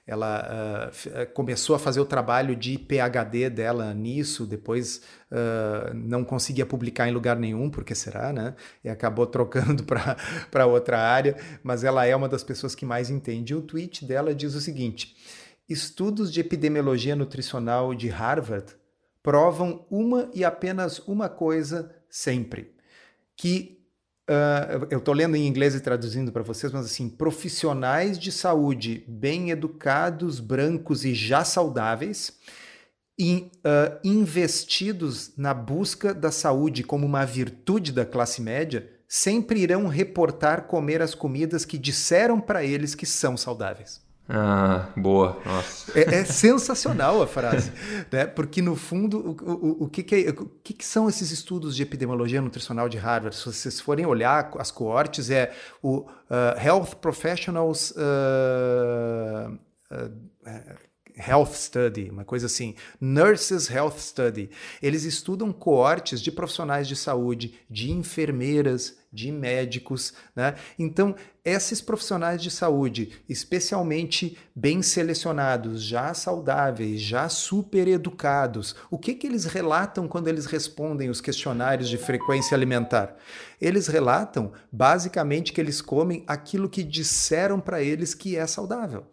Ela 0.07 0.91
uh, 0.91 1.33
começou 1.33 1.75
a 1.75 1.79
fazer 1.79 2.01
o 2.01 2.05
trabalho 2.05 2.55
de 2.55 2.79
PhD 2.79 3.49
dela 3.49 3.93
nisso, 3.95 4.47
depois 4.47 5.03
uh, 5.31 5.95
não 5.95 6.25
conseguia 6.25 6.67
publicar 6.67 7.09
em 7.09 7.13
lugar 7.13 7.37
nenhum, 7.37 7.71
porque 7.71 7.95
será, 7.95 8.33
né? 8.33 8.55
E 8.85 8.89
acabou 8.89 9.27
trocando 9.27 9.85
para 10.51 10.67
outra 10.67 10.99
área, 10.99 11.37
mas 11.63 11.85
ela 11.85 12.05
é 12.07 12.15
uma 12.15 12.29
das 12.29 12.45
pessoas 12.45 12.75
que 12.75 12.85
mais 12.85 13.09
entende. 13.09 13.55
o 13.55 13.63
tweet 13.63 14.05
dela 14.05 14.35
diz 14.35 14.55
o 14.55 14.61
seguinte: 14.61 15.15
estudos 15.69 16.33
de 16.33 16.41
epidemiologia 16.41 17.17
nutricional 17.17 17.95
de 17.95 18.09
Harvard 18.09 18.75
provam 19.23 19.87
uma 19.91 20.31
e 20.35 20.45
apenas 20.45 20.99
uma 21.01 21.29
coisa 21.29 21.95
sempre: 22.09 22.75
que 23.37 23.79
Uh, 24.29 24.85
eu 24.91 24.99
estou 24.99 25.15
lendo 25.15 25.37
em 25.37 25.47
inglês 25.47 25.75
e 25.75 25.81
traduzindo 25.81 26.31
para 26.31 26.43
vocês, 26.43 26.71
mas 26.71 26.85
assim, 26.85 27.09
profissionais 27.09 28.19
de 28.19 28.31
saúde 28.31 29.03
bem 29.09 29.51
educados, 29.51 30.39
brancos 30.39 31.03
e 31.03 31.15
já 31.15 31.45
saudáveis, 31.45 32.39
in, 33.19 33.51
uh, 33.65 33.99
investidos 34.05 35.33
na 35.35 35.55
busca 35.55 36.13
da 36.13 36.31
saúde 36.31 36.85
como 36.85 37.07
uma 37.07 37.25
virtude 37.25 37.91
da 37.91 38.05
classe 38.05 38.43
média, 38.43 38.87
sempre 39.09 39.61
irão 39.61 39.87
reportar 39.87 40.67
comer 40.67 41.01
as 41.01 41.15
comidas 41.15 41.65
que 41.65 41.79
disseram 41.79 42.39
para 42.39 42.63
eles 42.63 42.95
que 42.95 43.07
são 43.07 43.35
saudáveis. 43.35 44.07
Ah, 44.29 44.91
boa. 44.95 45.41
Nossa. 45.43 45.99
É, 45.99 46.17
é 46.17 46.25
sensacional 46.25 47.23
a 47.23 47.27
frase, 47.27 47.73
né? 48.13 48.27
Porque 48.27 48.61
no 48.61 48.77
fundo, 48.77 49.19
o, 49.43 49.51
o, 49.51 49.85
o, 49.85 49.89
que, 49.89 50.03
que, 50.03 50.15
é, 50.27 50.31
o 50.31 50.45
que, 50.63 50.75
que, 50.75 50.85
são 50.85 51.09
esses 51.09 51.31
estudos 51.31 51.75
de 51.75 51.83
epidemiologia 51.83 52.43
nutricional 52.43 52.91
de 52.91 52.99
Harvard? 52.99 53.35
Se 53.35 53.47
vocês 53.47 53.81
forem 53.81 54.05
olhar 54.05 54.51
as 54.59 54.71
coortes, 54.71 55.31
é 55.31 55.55
o 55.83 56.01
uh, 56.01 56.63
Health 56.63 56.97
Professionals 57.01 57.93
uh, 57.93 59.51
uh, 59.91 60.89
Health 61.17 61.55
Study, 61.55 62.11
uma 62.11 62.25
coisa 62.25 62.47
assim, 62.47 62.75
Nurses 63.01 63.71
Health 63.71 63.99
Study. 63.99 64.51
Eles 64.83 65.05
estudam 65.05 65.53
coortes 65.53 66.21
de 66.21 66.31
profissionais 66.31 66.87
de 66.87 66.95
saúde, 66.95 67.55
de 67.69 67.91
enfermeiras, 67.91 68.98
de 69.13 69.33
médicos, 69.33 70.13
né? 70.37 70.55
Então, 70.79 71.15
esses 71.45 71.81
profissionais 71.81 72.43
de 72.43 72.51
saúde, 72.51 73.13
especialmente 73.29 74.37
bem 74.55 74.83
selecionados, 74.83 75.83
já 75.83 76.13
saudáveis, 76.13 77.01
já 77.01 77.29
super 77.29 77.89
educados, 77.89 78.77
o 78.91 78.99
que 78.99 79.15
que 79.15 79.27
eles 79.27 79.47
relatam 79.47 80.07
quando 80.07 80.29
eles 80.29 80.45
respondem 80.45 81.09
os 81.09 81.21
questionários 81.21 81.89
de 81.89 81.97
frequência 81.97 82.55
alimentar? 82.55 83.17
Eles 83.61 83.87
relatam 83.87 84.53
basicamente 84.71 85.53
que 85.53 85.61
eles 85.61 85.81
comem 85.81 86.23
aquilo 86.27 86.69
que 86.69 86.83
disseram 86.83 87.61
para 87.61 87.83
eles 87.83 88.13
que 88.15 88.37
é 88.37 88.47
saudável. 88.47 89.07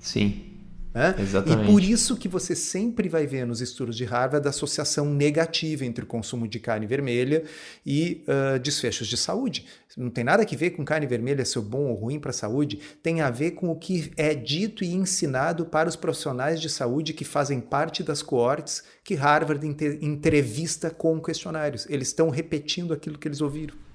Sim. 0.00 0.55
Né? 0.96 1.14
Exatamente. 1.18 1.68
E 1.68 1.70
por 1.70 1.82
isso 1.82 2.16
que 2.16 2.26
você 2.26 2.56
sempre 2.56 3.06
vai 3.06 3.26
ver 3.26 3.46
nos 3.46 3.60
estudos 3.60 3.94
de 3.94 4.06
Harvard 4.06 4.46
a 4.46 4.48
associação 4.48 5.04
negativa 5.04 5.84
entre 5.84 6.04
o 6.04 6.06
consumo 6.06 6.48
de 6.48 6.58
carne 6.58 6.86
vermelha 6.86 7.44
e 7.84 8.24
uh, 8.26 8.58
desfechos 8.58 9.06
de 9.06 9.18
saúde. 9.18 9.66
Não 9.94 10.08
tem 10.08 10.24
nada 10.24 10.42
a 10.42 10.56
ver 10.56 10.70
com 10.70 10.86
carne 10.86 11.06
vermelha 11.06 11.44
ser 11.44 11.60
bom 11.60 11.90
ou 11.90 11.94
ruim 11.94 12.18
para 12.18 12.30
a 12.30 12.32
saúde, 12.32 12.80
tem 13.02 13.20
a 13.20 13.28
ver 13.28 13.50
com 13.50 13.70
o 13.70 13.76
que 13.76 14.10
é 14.16 14.34
dito 14.34 14.82
e 14.82 14.94
ensinado 14.94 15.66
para 15.66 15.86
os 15.86 15.96
profissionais 15.96 16.62
de 16.62 16.70
saúde 16.70 17.12
que 17.12 17.26
fazem 17.26 17.60
parte 17.60 18.02
das 18.02 18.22
coortes 18.22 18.82
que 19.04 19.14
Harvard 19.14 19.66
entrevista 20.00 20.88
com 20.88 21.20
questionários. 21.20 21.86
Eles 21.90 22.08
estão 22.08 22.30
repetindo 22.30 22.94
aquilo 22.94 23.18
que 23.18 23.28
eles 23.28 23.42
ouviram. 23.42 23.85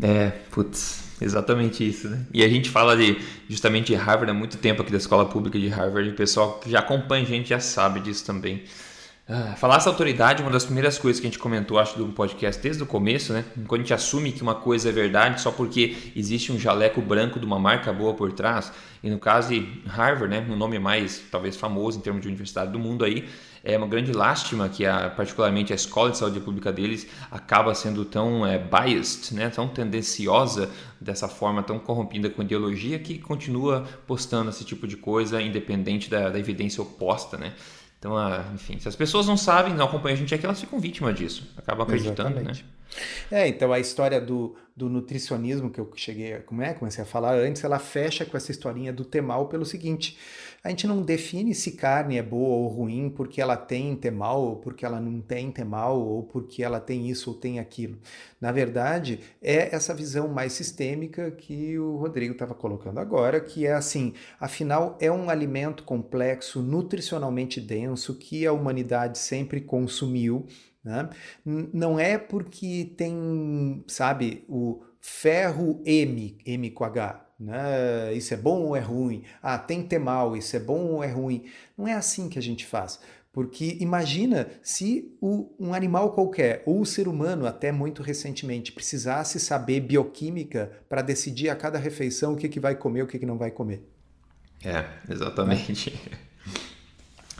É, 0.00 0.30
putz, 0.50 1.04
exatamente 1.20 1.86
isso, 1.86 2.08
né? 2.08 2.24
E 2.32 2.44
a 2.44 2.48
gente 2.48 2.70
fala 2.70 2.96
de 2.96 3.18
justamente 3.48 3.86
de 3.86 3.94
Harvard 3.94 4.30
há 4.30 4.34
muito 4.34 4.56
tempo 4.58 4.82
aqui 4.82 4.92
da 4.92 4.98
escola 4.98 5.26
pública 5.26 5.58
de 5.58 5.68
Harvard, 5.68 6.10
o 6.10 6.14
pessoal 6.14 6.58
que 6.60 6.70
já 6.70 6.78
acompanha 6.78 7.24
a 7.24 7.26
gente 7.26 7.48
já 7.48 7.60
sabe 7.60 8.00
disso 8.00 8.24
também. 8.24 8.62
Ah, 9.30 9.54
falar 9.56 9.76
essa 9.76 9.90
autoridade 9.90 10.40
é 10.40 10.44
uma 10.44 10.50
das 10.50 10.64
primeiras 10.64 10.96
coisas 10.96 11.20
que 11.20 11.26
a 11.26 11.30
gente 11.30 11.38
comentou, 11.38 11.78
acho, 11.78 11.98
do 11.98 12.06
podcast 12.06 12.62
desde 12.62 12.82
o 12.82 12.86
começo, 12.86 13.30
né? 13.34 13.44
Quando 13.66 13.82
a 13.82 13.84
gente 13.84 13.92
assume 13.92 14.32
que 14.32 14.40
uma 14.40 14.54
coisa 14.54 14.88
é 14.88 14.92
verdade 14.92 15.42
só 15.42 15.50
porque 15.50 15.94
existe 16.16 16.50
um 16.50 16.58
jaleco 16.58 17.02
branco 17.02 17.38
de 17.38 17.44
uma 17.44 17.58
marca 17.58 17.92
boa 17.92 18.14
por 18.14 18.32
trás, 18.32 18.72
e 19.02 19.10
no 19.10 19.18
caso 19.18 19.50
de 19.50 19.82
Harvard, 19.86 20.34
né, 20.34 20.46
o 20.48 20.56
nome 20.56 20.78
mais 20.78 21.22
talvez 21.30 21.56
famoso 21.56 21.98
em 21.98 22.00
termos 22.00 22.22
de 22.22 22.28
universidade 22.28 22.72
do 22.72 22.78
mundo 22.78 23.04
aí, 23.04 23.28
é 23.68 23.76
uma 23.76 23.86
grande 23.86 24.12
lástima 24.12 24.66
que 24.66 24.86
a, 24.86 25.10
particularmente 25.10 25.74
a 25.74 25.76
escola 25.76 26.10
de 26.10 26.16
saúde 26.16 26.40
pública 26.40 26.72
deles 26.72 27.06
acaba 27.30 27.74
sendo 27.74 28.02
tão 28.02 28.46
é, 28.46 28.58
biased, 28.58 29.34
né, 29.34 29.50
tão 29.50 29.68
tendenciosa 29.68 30.70
dessa 30.98 31.28
forma, 31.28 31.62
tão 31.62 31.78
corrompida 31.78 32.30
com 32.30 32.40
ideologia 32.40 32.98
que 32.98 33.18
continua 33.18 33.86
postando 34.06 34.48
esse 34.48 34.64
tipo 34.64 34.86
de 34.86 34.96
coisa 34.96 35.42
independente 35.42 36.08
da, 36.08 36.30
da 36.30 36.38
evidência 36.38 36.82
oposta, 36.82 37.36
né? 37.36 37.52
Então, 37.98 38.14
enfim, 38.54 38.78
se 38.78 38.88
as 38.88 38.96
pessoas 38.96 39.26
não 39.26 39.36
sabem, 39.36 39.74
não 39.74 39.84
acompanham 39.84 40.14
a 40.14 40.18
gente 40.18 40.34
aqui, 40.34 40.46
elas 40.46 40.60
ficam 40.60 40.80
vítimas 40.80 41.14
disso, 41.14 41.46
acabam 41.56 41.82
acreditando, 41.82 42.30
né? 42.30 42.36
Exatamente. 42.36 42.62
né? 42.62 42.77
É, 43.30 43.46
então 43.46 43.72
a 43.72 43.78
história 43.78 44.20
do, 44.20 44.56
do 44.74 44.88
nutricionismo 44.88 45.70
que 45.70 45.80
eu 45.80 45.90
cheguei, 45.94 46.38
como 46.40 46.62
é, 46.62 46.72
comecei 46.72 47.02
a 47.02 47.06
falar 47.06 47.34
antes, 47.34 47.64
ela 47.64 47.78
fecha 47.78 48.24
com 48.24 48.36
essa 48.36 48.50
historinha 48.50 48.92
do 48.92 49.04
temal 49.04 49.48
pelo 49.48 49.64
seguinte: 49.64 50.16
a 50.62 50.70
gente 50.70 50.86
não 50.86 51.02
define 51.02 51.54
se 51.54 51.72
carne 51.72 52.18
é 52.18 52.22
boa 52.22 52.56
ou 52.56 52.68
ruim 52.68 53.10
porque 53.10 53.40
ela 53.40 53.56
tem 53.56 53.94
temal, 53.94 54.40
ou 54.40 54.56
porque 54.56 54.84
ela 54.84 55.00
não 55.00 55.20
tem 55.20 55.50
temal, 55.50 56.00
ou 56.00 56.22
porque 56.22 56.62
ela 56.62 56.80
tem 56.80 57.08
isso 57.08 57.30
ou 57.30 57.36
tem 57.36 57.58
aquilo. 57.58 57.98
Na 58.40 58.50
verdade, 58.50 59.20
é 59.42 59.74
essa 59.74 59.94
visão 59.94 60.28
mais 60.28 60.52
sistêmica 60.52 61.30
que 61.30 61.78
o 61.78 61.96
Rodrigo 61.96 62.32
estava 62.32 62.54
colocando 62.54 62.98
agora, 62.98 63.40
que 63.40 63.66
é 63.66 63.72
assim, 63.72 64.14
afinal 64.40 64.96
é 65.00 65.10
um 65.10 65.30
alimento 65.30 65.84
complexo, 65.84 66.62
nutricionalmente 66.62 67.60
denso 67.60 68.14
que 68.14 68.46
a 68.46 68.52
humanidade 68.52 69.18
sempre 69.18 69.60
consumiu 69.60 70.46
né? 70.84 71.08
Não 71.44 71.98
é 71.98 72.16
porque 72.16 72.92
tem, 72.96 73.84
sabe, 73.86 74.44
o 74.48 74.82
ferro 75.00 75.82
M, 75.84 76.38
M 76.44 76.70
com 76.70 76.84
H, 76.84 77.26
né? 77.38 78.12
isso 78.14 78.34
é 78.34 78.36
bom 78.36 78.62
ou 78.62 78.76
é 78.76 78.80
ruim? 78.80 79.24
Ah, 79.42 79.58
tem 79.58 79.82
temal, 79.82 80.36
isso 80.36 80.56
é 80.56 80.60
bom 80.60 80.86
ou 80.86 81.04
é 81.04 81.08
ruim? 81.08 81.44
Não 81.76 81.86
é 81.86 81.92
assim 81.92 82.28
que 82.28 82.38
a 82.38 82.42
gente 82.42 82.66
faz. 82.66 83.00
Porque 83.32 83.76
imagina 83.80 84.48
se 84.62 85.16
o, 85.20 85.54
um 85.60 85.72
animal 85.72 86.12
qualquer, 86.12 86.62
ou 86.66 86.80
o 86.80 86.86
ser 86.86 87.06
humano 87.06 87.46
até 87.46 87.70
muito 87.70 88.02
recentemente, 88.02 88.72
precisasse 88.72 89.38
saber 89.38 89.80
bioquímica 89.80 90.72
para 90.88 91.02
decidir 91.02 91.48
a 91.48 91.54
cada 91.54 91.78
refeição 91.78 92.32
o 92.32 92.36
que, 92.36 92.48
que 92.48 92.58
vai 92.58 92.74
comer, 92.74 93.02
o 93.02 93.06
que, 93.06 93.18
que 93.18 93.26
não 93.26 93.38
vai 93.38 93.50
comer. 93.50 93.86
É, 94.64 94.84
exatamente. 95.08 95.90
Né? 95.90 96.18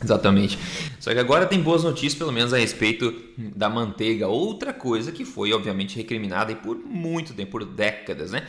Exatamente. 0.01 0.57
Só 0.99 1.11
que 1.13 1.19
agora 1.19 1.45
tem 1.45 1.61
boas 1.61 1.83
notícias, 1.83 2.15
pelo 2.15 2.31
menos 2.31 2.53
a 2.53 2.57
respeito 2.57 3.13
da 3.37 3.69
manteiga. 3.69 4.27
Outra 4.27 4.73
coisa 4.73 5.11
que 5.11 5.25
foi, 5.25 5.51
obviamente, 5.51 5.95
recriminada 5.95 6.55
por 6.55 6.77
muito 6.77 7.33
tempo, 7.33 7.51
por 7.51 7.65
décadas, 7.65 8.31
né? 8.31 8.47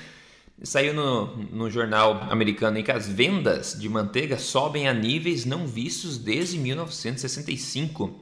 Saiu 0.63 0.93
no, 0.93 1.37
no 1.51 1.71
jornal 1.71 2.29
americano 2.31 2.79
em 2.79 2.83
que 2.83 2.93
as 2.93 3.09
vendas 3.09 3.77
de 3.79 3.89
manteiga 3.89 4.39
sobem 4.39 4.87
a 4.87 4.93
níveis 4.93 5.47
não 5.47 5.67
vistos 5.67 6.19
desde 6.19 6.59
1965, 6.59 8.15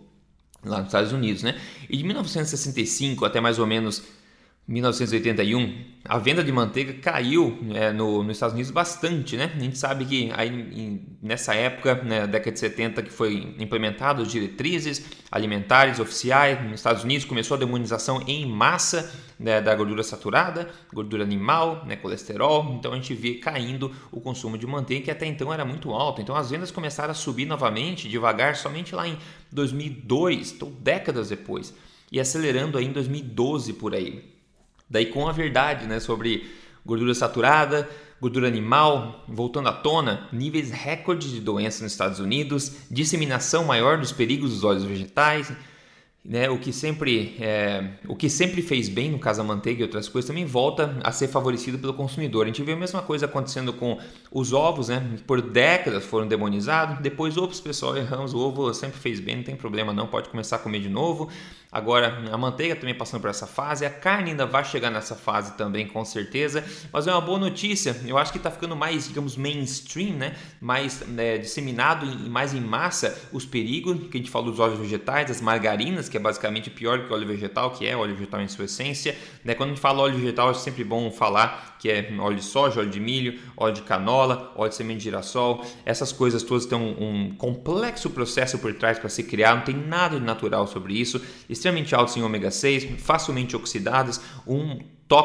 lá 0.65 0.79
nos 0.79 0.87
Estados 0.87 1.13
Unidos, 1.13 1.43
né? 1.43 1.61
E 1.91 1.97
de 1.97 2.05
1965 2.05 3.25
até 3.25 3.41
mais 3.41 3.59
ou 3.59 3.67
menos 3.67 4.05
1981, 4.69 5.83
a 6.05 6.19
venda 6.19 6.45
de 6.45 6.53
manteiga 6.53 6.93
caiu 6.93 7.59
é, 7.73 7.91
no, 7.91 8.23
nos 8.23 8.37
Estados 8.37 8.53
Unidos 8.53 8.71
bastante, 8.71 9.35
né? 9.35 9.51
A 9.57 9.59
gente 9.59 9.79
sabe 9.79 10.05
que 10.05 10.31
aí, 10.37 10.49
em, 10.51 11.17
nessa 11.23 11.55
época, 11.55 11.95
né, 12.03 12.27
década 12.27 12.53
de 12.53 12.59
70, 12.59 13.03
que 13.03 13.11
foi 13.11 13.55
implementado 13.59 14.21
as 14.21 14.29
diretrizes 14.29 15.07
alimentares 15.33 15.99
oficiais 15.99 16.63
nos 16.63 16.75
Estados 16.75 17.03
Unidos, 17.03 17.25
começou 17.25 17.55
a 17.55 17.59
demonização 17.59 18.23
em 18.27 18.45
massa 18.45 19.11
né, 19.41 19.59
da 19.59 19.75
gordura 19.75 20.03
saturada, 20.03 20.69
gordura 20.93 21.23
animal, 21.23 21.87
né, 21.87 21.97
colesterol. 21.97 22.75
Então 22.79 22.93
a 22.93 22.97
gente 22.97 23.15
vê 23.15 23.37
caindo 23.37 23.91
o 24.13 24.21
consumo 24.21 24.59
de 24.59 24.67
manteiga, 24.67 25.07
que 25.07 25.11
até 25.11 25.25
então 25.25 25.51
era 25.51 25.65
muito 25.65 25.93
alto. 25.93 26.21
Então 26.21 26.37
as 26.37 26.51
vendas 26.51 26.71
começaram 26.71 27.13
a 27.13 27.15
subir 27.15 27.47
novamente, 27.47 28.07
devagar, 28.07 28.55
somente 28.55 28.95
lá 28.95 29.09
em 29.09 29.17
2002, 29.51 30.53
então 30.53 30.71
décadas 30.79 31.31
depois, 31.31 31.75
e 32.13 32.21
acelerando 32.21 32.77
aí 32.77 32.85
em 32.85 32.93
2012 32.93 33.73
por 33.73 33.95
aí. 33.95 34.37
Daí 34.89 35.07
com 35.07 35.29
a 35.29 35.33
verdade 35.33 35.87
né, 35.87 36.01
sobre 36.01 36.51
gordura 36.85 37.15
saturada, 37.15 37.89
gordura 38.21 38.49
animal, 38.49 39.25
voltando 39.29 39.69
à 39.69 39.73
tona, 39.73 40.29
níveis 40.33 40.71
recordes 40.71 41.31
de 41.31 41.41
doenças 41.41 41.83
nos 41.83 41.93
Estados 41.93 42.19
Unidos, 42.19 42.73
disseminação 42.91 43.65
maior 43.65 43.99
dos 43.99 44.13
perigos 44.13 44.51
dos 44.51 44.65
óleos 44.65 44.85
vegetais, 44.85 45.53
né, 46.25 46.51
o 46.51 46.59
que 46.59 46.73
sempre 46.73 47.37
é, 47.41 47.93
o 48.07 48.15
que 48.15 48.29
sempre 48.29 48.61
fez 48.61 48.89
bem 48.89 49.11
no 49.11 49.19
caso 49.19 49.39
da 49.39 49.45
manteiga 49.45 49.81
e 49.81 49.83
outras 49.85 50.09
coisas 50.09 50.27
também 50.27 50.45
volta 50.45 50.99
a 51.03 51.13
ser 51.13 51.29
favorecido 51.29 51.79
pelo 51.79 51.95
consumidor. 51.95 52.45
A 52.45 52.47
gente 52.49 52.63
vê 52.63 52.73
a 52.73 52.77
mesma 52.77 53.01
coisa 53.01 53.27
acontecendo 53.27 53.73
com 53.73 53.99
os 54.31 54.53
ovos, 54.53 54.89
né? 54.89 55.03
Por 55.27 55.41
décadas 55.41 56.05
foram 56.05 56.27
demonizados, 56.27 56.99
depois 57.01 57.37
outros 57.37 57.61
pessoal 57.61 57.97
erramos, 57.97 58.35
o 58.35 58.39
ovo 58.39 58.75
sempre 58.75 58.99
fez 58.99 59.21
bem, 59.21 59.37
não 59.37 59.43
tem 59.43 59.57
problema 59.57 59.93
não, 59.93 60.07
pode 60.07 60.29
começar 60.29 60.57
a 60.57 60.59
comer 60.59 60.81
de 60.81 60.89
novo. 60.89 61.31
Agora, 61.71 62.25
a 62.33 62.39
manteiga 62.39 62.75
também 62.75 62.95
passando 62.95 63.21
por 63.21 63.29
essa 63.29 63.47
fase, 63.47 63.85
a 63.85 63.91
carne 63.91 64.31
ainda 64.31 64.47
vai 64.47 64.65
chegar 64.65 64.91
nessa 64.91 65.15
fase 65.15 65.53
também, 65.53 65.87
com 65.87 66.03
certeza. 66.03 66.65
Mas 66.91 67.07
é 67.07 67.13
uma 67.13 67.21
boa 67.21 67.39
notícia, 67.39 67.95
eu 68.07 68.17
acho 68.17 68.33
que 68.33 68.39
está 68.39 68.51
ficando 68.51 68.75
mais, 68.75 69.07
digamos, 69.07 69.37
mainstream, 69.37 70.17
né? 70.17 70.35
mais 70.61 71.07
né, 71.07 71.37
disseminado 71.37 72.07
e 72.07 72.29
mais 72.31 72.55
em 72.55 72.61
massa 72.61 73.29
os 73.33 73.45
perigos, 73.45 74.09
que 74.09 74.17
a 74.17 74.21
gente 74.21 74.31
falou 74.31 74.51
dos 74.51 74.59
óleos 74.59 74.79
vegetais, 74.79 75.29
das 75.29 75.43
margarinas, 75.43 76.09
que 76.09 76.17
é 76.17 76.21
basicamente 76.21 76.71
pior 76.71 77.05
que 77.05 77.13
o 77.13 77.15
óleo 77.15 77.27
vegetal, 77.27 77.71
que 77.73 77.87
é 77.87 77.95
óleo 77.95 78.15
vegetal 78.15 78.41
em 78.41 78.49
sua 78.49 78.65
essência. 78.65 79.15
Né? 79.45 79.55
Quando 79.55 79.71
a 79.71 79.73
gente 79.75 79.83
fala 79.83 80.01
óleo 80.01 80.17
vegetal, 80.17 80.51
é 80.51 80.55
sempre 80.55 80.83
bom 80.85 81.11
falar 81.11 81.77
que 81.79 81.91
é 81.91 82.13
óleo 82.19 82.37
de 82.37 82.45
soja, 82.45 82.81
óleo 82.81 82.91
de 82.91 83.01
milho, 83.01 83.39
óleo 83.57 83.75
de 83.75 83.83
canola, 83.83 84.53
óleo 84.57 84.71
de 84.71 84.75
semente 84.75 84.99
de 84.99 85.05
girassol. 85.05 85.65
Essas 85.85 86.13
coisas 86.13 86.43
todas 86.43 86.67
têm 86.67 86.79
um, 86.79 86.97
um 86.99 87.35
complexo 87.35 88.11
processo 88.11 88.59
por 88.59 88.75
trás 88.75 88.99
para 88.99 89.09
se 89.09 89.23
criar, 89.23 89.57
não 89.57 89.63
tem 89.63 89.77
nada 89.77 90.19
de 90.19 90.25
natural 90.25 90.67
sobre 90.67 90.95
isso. 90.95 91.21
Extremamente 91.49 91.95
altos 91.95 92.17
em 92.17 92.23
ômega 92.23 92.51
6, 92.51 93.01
facilmente 93.01 93.57
oxidadas, 93.57 94.21
um 94.47 94.79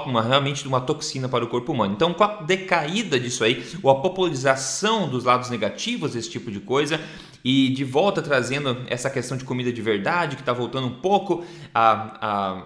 uma, 0.06 0.22
realmente 0.22 0.66
uma 0.66 0.80
toxina 0.80 1.28
para 1.28 1.44
o 1.44 1.48
corpo 1.48 1.74
humano. 1.74 1.94
Então, 1.94 2.14
com 2.14 2.24
a 2.24 2.42
decaída 2.42 3.20
disso 3.20 3.44
aí, 3.44 3.64
ou 3.84 3.92
a 3.92 4.02
popularização 4.02 5.10
dos 5.10 5.26
lados 5.26 5.50
negativos 5.50 6.14
desse 6.14 6.30
tipo 6.30 6.50
de 6.50 6.62
coisa, 6.62 7.02
e 7.44 7.70
de 7.70 7.84
volta 7.84 8.22
trazendo 8.22 8.84
essa 8.88 9.10
questão 9.10 9.36
de 9.36 9.44
comida 9.44 9.72
de 9.72 9.82
verdade, 9.82 10.36
que 10.36 10.42
está 10.42 10.54
voltando 10.54 10.88
um 10.88 10.94
pouco 10.94 11.46
à, 11.74 12.18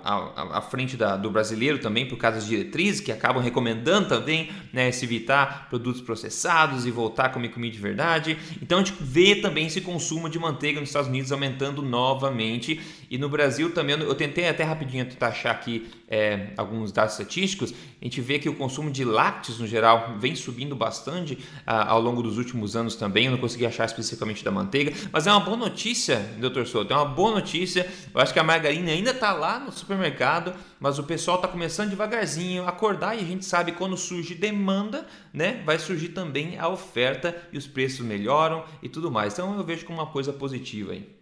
à, 0.04 0.58
à, 0.58 0.62
frente 0.62 0.96
da, 0.96 1.18
do 1.18 1.32
brasileiro 1.32 1.80
também, 1.80 2.06
por 2.06 2.18
causa 2.18 2.38
das 2.38 2.48
diretrizes, 2.48 3.02
que 3.02 3.12
acabam 3.12 3.42
recomendando 3.42 4.08
também 4.08 4.50
né, 4.72 4.92
se 4.92 5.06
evitar 5.06 5.68
produtos 5.70 6.02
processados 6.02 6.86
e 6.86 6.92
voltar 6.92 7.26
a 7.26 7.30
comer 7.30 7.50
comida 7.50 7.74
de 7.74 7.82
verdade. 7.82 8.38
Então 8.62 8.80
a 8.80 8.84
gente 8.84 8.96
vê 9.00 9.36
também 9.36 9.66
esse 9.66 9.82
consumo 9.82 10.30
de 10.30 10.38
manteiga 10.38 10.80
nos 10.80 10.90
Estados 10.90 11.10
Unidos 11.10 11.32
aumentando 11.32 11.82
novamente. 11.82 12.80
E 13.10 13.18
no 13.18 13.30
Brasil 13.30 13.72
também, 13.72 14.00
eu 14.00 14.16
tentei 14.16 14.48
até 14.48 14.64
rapidinho 14.64 15.06
tentar 15.06 15.30
achar 15.30 15.52
aqui 15.52 15.88
é, 16.08 16.54
alguns 16.56 16.92
dados 16.92 17.14
estatísticos, 17.14 17.74
a 18.02 18.06
gente 18.06 18.22
vê 18.22 18.40
que 18.40 18.48
o 18.48 18.56
consumo 18.56 18.90
de 18.90 19.04
lácteos 19.04 19.60
no 19.60 19.68
geral 19.68 20.16
vem 20.20 20.36
subindo 20.36 20.76
bastante 20.76 21.38
ah, 21.66 21.90
ao 21.90 22.00
longo 22.00 22.22
dos 22.22 22.38
últimos 22.38 22.76
anos 22.76 22.96
também. 22.96 23.26
Eu 23.26 23.32
não 23.32 23.40
consegui 23.40 23.66
achar 23.66 23.86
especificamente 23.86 24.44
da 24.44 24.52
manteiga, 24.52 24.67
mas 25.12 25.28
é 25.28 25.32
uma 25.32 25.40
boa 25.40 25.58
notícia, 25.58 26.20
doutor 26.40 26.66
Souto, 26.68 26.94
é 26.94 26.96
uma 26.96 27.06
boa 27.06 27.32
notícia. 27.32 27.88
Eu 28.14 28.22
acho 28.22 28.34
que 28.34 28.40
a 28.40 28.44
margarina 28.44 28.92
ainda 28.92 29.12
está 29.12 29.34
lá 29.34 29.60
no 29.60 29.72
supermercado, 29.72 30.54
mas 30.80 31.00
o 31.00 31.04
pessoal 31.04 31.38
está 31.38 31.48
começando 31.48 31.90
devagarzinho 31.90 32.64
a 32.64 32.70
acordar 32.70 33.16
e 33.16 33.20
a 33.20 33.26
gente 33.26 33.46
sabe 33.46 33.72
quando 33.72 33.98
surge 33.98 34.36
demanda, 34.36 35.08
né, 35.34 35.62
vai 35.66 35.80
surgir 35.80 36.10
também 36.10 36.58
a 36.58 36.68
oferta 36.68 37.36
e 37.52 37.58
os 37.58 37.68
preços 37.68 38.06
melhoram 38.06 38.64
e 38.82 38.90
tudo 38.90 39.12
mais. 39.12 39.34
Então 39.34 39.58
eu 39.58 39.64
vejo 39.64 39.86
como 39.86 40.00
uma 40.00 40.12
coisa 40.12 40.34
positiva 40.34 40.94
aí. 40.94 41.18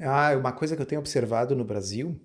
Ah, 0.00 0.36
uma 0.36 0.52
coisa 0.52 0.74
que 0.74 0.82
eu 0.82 0.86
tenho 0.86 1.00
observado 1.00 1.54
no 1.54 1.64
Brasil 1.64 2.20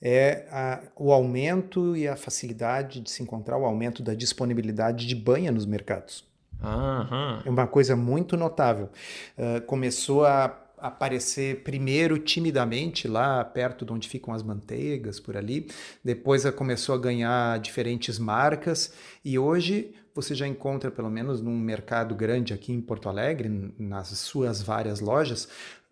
é 0.00 0.46
a, 0.50 0.82
o 0.96 1.12
aumento 1.12 1.96
e 1.96 2.06
a 2.06 2.16
facilidade 2.16 3.00
de 3.00 3.10
se 3.10 3.22
encontrar 3.22 3.56
o 3.56 3.64
aumento 3.64 4.02
da 4.02 4.14
disponibilidade 4.14 5.06
de 5.06 5.14
banha 5.14 5.50
nos 5.50 5.64
mercados. 5.64 6.31
Uhum. 6.62 7.42
É 7.44 7.50
uma 7.50 7.66
coisa 7.66 7.96
muito 7.96 8.36
notável. 8.36 8.88
Uh, 9.36 9.60
começou 9.62 10.24
a 10.24 10.58
aparecer 10.78 11.62
primeiro 11.62 12.18
timidamente 12.18 13.06
lá 13.06 13.44
perto 13.44 13.84
de 13.84 13.92
onde 13.92 14.08
ficam 14.08 14.34
as 14.34 14.42
manteigas 14.42 15.20
por 15.20 15.36
ali, 15.36 15.68
depois 16.04 16.44
começou 16.50 16.96
a 16.96 16.98
ganhar 16.98 17.60
diferentes 17.60 18.18
marcas 18.18 18.92
e 19.24 19.38
hoje 19.38 19.94
você 20.12 20.34
já 20.34 20.46
encontra 20.46 20.90
pelo 20.90 21.08
menos 21.08 21.40
num 21.40 21.56
mercado 21.56 22.16
grande 22.16 22.52
aqui 22.52 22.72
em 22.72 22.80
Porto 22.80 23.08
Alegre, 23.08 23.72
nas 23.78 24.08
suas 24.08 24.60
várias 24.60 25.00
lojas, 25.00 25.48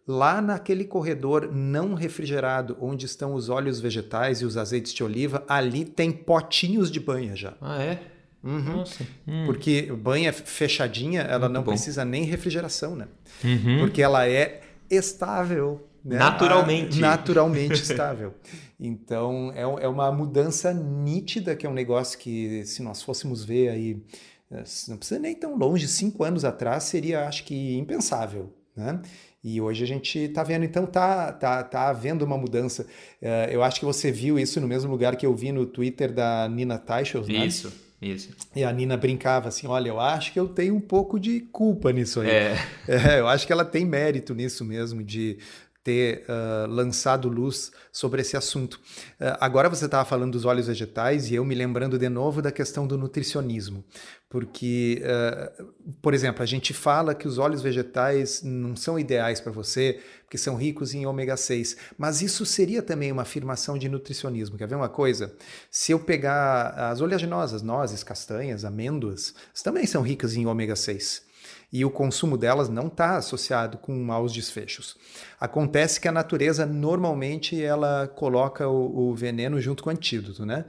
Lá 0.07 0.41
naquele 0.41 0.85
corredor 0.85 1.53
não 1.53 1.95
refrigerado, 1.95 2.77
onde 2.81 3.07
estão 3.07 3.33
os 3.33 3.49
óleos 3.49 3.79
vegetais 3.79 4.41
e 4.41 4.45
os 4.45 4.57
azeites 4.57 4.93
de 4.93 5.05
oliva, 5.05 5.45
ali 5.47 5.85
tem 5.85 6.11
potinhos 6.11 6.91
de 6.91 6.99
banha 6.99 7.37
já. 7.37 7.55
Ah, 7.61 7.81
é? 7.81 8.03
Uhum. 8.43 8.85
Hum. 9.29 9.47
Porque 9.47 9.83
banha 9.93 10.33
fechadinha, 10.33 11.23
ela 11.23 11.41
Muito 11.41 11.53
não 11.53 11.63
bom. 11.63 11.73
precisa 11.73 12.05
nem 12.05 12.25
refrigeração, 12.25 12.97
né? 12.97 13.07
Uhum. 13.45 13.81
Porque 13.81 14.03
ela 14.03 14.27
é 14.29 14.61
estável. 14.91 15.87
Né? 16.05 16.17
Naturalmente. 16.17 16.99
A, 16.99 17.01
naturalmente 17.09 17.83
estável. 17.83 18.35
Então, 18.79 19.53
é, 19.55 19.85
é 19.85 19.89
uma 19.89 20.11
mudança 20.11 20.73
nítida, 20.73 21.55
que 21.55 21.67
é 21.67 21.69
um 21.69 21.75
negócio 21.75 22.19
que, 22.19 22.65
se 22.65 22.83
nós 22.83 23.03
fôssemos 23.03 23.45
ver 23.45 23.69
aí, 23.69 24.03
eh, 24.51 24.65
não 24.89 24.97
precisa 24.97 25.21
nem 25.21 25.35
tão 25.35 25.59
longe, 25.59 25.87
cinco 25.87 26.25
anos 26.25 26.47
atrás, 26.47 26.85
seria, 26.85 27.29
acho 27.29 27.45
que, 27.45 27.77
impensável. 27.77 28.51
Né? 28.75 29.03
E 29.43 29.61
hoje 29.61 29.85
a 29.85 29.87
gente 29.87 30.19
está 30.19 30.43
vendo, 30.43 30.65
então 30.65 30.87
tá, 30.87 31.33
tá, 31.33 31.63
tá 31.63 31.89
havendo 31.89 32.25
uma 32.25 32.37
mudança. 32.37 32.87
Uh, 33.23 33.51
eu 33.51 33.63
acho 33.63 33.81
que 33.81 33.87
você 33.87 34.13
viu 34.13 34.39
isso 34.39 34.61
no 34.61 34.69
mesmo 34.69 34.91
lugar 34.91 35.17
que 35.17 35.25
eu 35.25 35.35
vi 35.35 35.51
no 35.51 35.65
Twitter 35.65 36.13
da 36.13 36.47
Nina 36.49 36.79
Teichels, 36.79 37.27
né? 37.27 37.47
Isso, 37.47 37.73
isso. 38.01 38.31
E 38.57 38.65
a 38.65 38.73
Nina 38.73 38.97
brincava 38.97 39.49
assim: 39.49 39.67
olha, 39.67 39.89
eu 39.89 40.01
acho 40.01 40.33
que 40.33 40.41
eu 40.41 40.49
tenho 40.49 40.75
um 40.75 40.81
pouco 40.81 41.21
de 41.21 41.41
culpa 41.41 41.93
nisso 41.93 42.21
aí. 42.21 42.31
É. 42.31 42.57
é 42.89 43.21
eu 43.21 43.29
acho 43.29 43.47
que 43.47 43.53
ela 43.53 43.65
tem 43.65 43.85
mérito 43.85 44.35
nisso 44.35 44.65
mesmo, 44.65 45.03
de 45.03 45.39
ter 45.83 46.25
uh, 46.29 46.71
lançado 46.71 47.29
luz 47.29 47.73
sobre 47.91 48.21
esse 48.21 48.37
assunto. 48.37 48.75
Uh, 48.75 49.37
agora 49.41 49.69
você 49.69 49.87
estava 49.87 50.05
falando 50.05 50.33
dos 50.33 50.45
óleos 50.45 50.67
vegetais 50.67 51.31
e 51.31 51.35
eu 51.35 51.45
me 51.45 51.55
lembrando 51.55 51.99
de 51.99 52.09
novo 52.09 52.43
da 52.43 52.53
questão 52.53 52.87
do 52.87 52.99
nutricionismo, 52.99 53.83
porque, 54.29 55.03
uh, 55.03 55.65
por 56.03 56.13
exemplo, 56.13 56.43
a 56.43 56.47
gente 56.47 56.75
fala 56.75 57.15
que 57.15 57.27
os 57.27 57.39
óleos 57.39 57.63
vegetais 57.63 58.43
não 58.43 58.77
são 58.77 58.99
ideais 58.99 59.41
para 59.41 59.53
você, 59.53 60.01
porque 60.25 60.37
são 60.37 60.55
ricos 60.55 60.95
em 60.95 61.07
ômega 61.07 61.37
6, 61.37 61.77
mas 61.97 62.21
isso 62.21 62.45
seria 62.45 62.83
também 62.83 63.11
uma 63.11 63.23
afirmação 63.23 63.79
de 63.79 63.89
nutricionismo. 63.89 64.59
Quer 64.59 64.69
ver 64.69 64.77
uma 64.77 64.89
coisa? 64.89 65.35
Se 65.71 65.93
eu 65.93 65.99
pegar 65.99 66.69
as 66.91 67.01
oleaginosas, 67.01 67.63
nozes, 67.63 68.05
castanhas, 68.05 68.65
amêndoas, 68.65 69.35
também 69.65 69.87
são 69.87 70.03
ricas 70.03 70.37
em 70.37 70.47
ômega 70.47 70.77
6 70.77 71.30
e 71.73 71.85
o 71.85 71.91
consumo 71.91 72.37
delas 72.37 72.69
não 72.69 72.89
está 72.89 73.17
associado 73.17 73.79
com 73.79 73.93
maus 73.95 74.33
desfechos. 74.33 74.97
Acontece 75.39 76.01
que 76.01 76.09
a 76.09 76.13
natureza 76.13 76.67
normalmente 76.67 77.63
ela 77.63 78.09
coloca 78.09 78.69
o, 78.69 79.11
o 79.11 79.15
veneno 79.15 79.61
junto 79.61 79.83
com 79.83 79.91
o 79.91 79.93
antídoto, 79.93 80.45
né? 80.45 80.65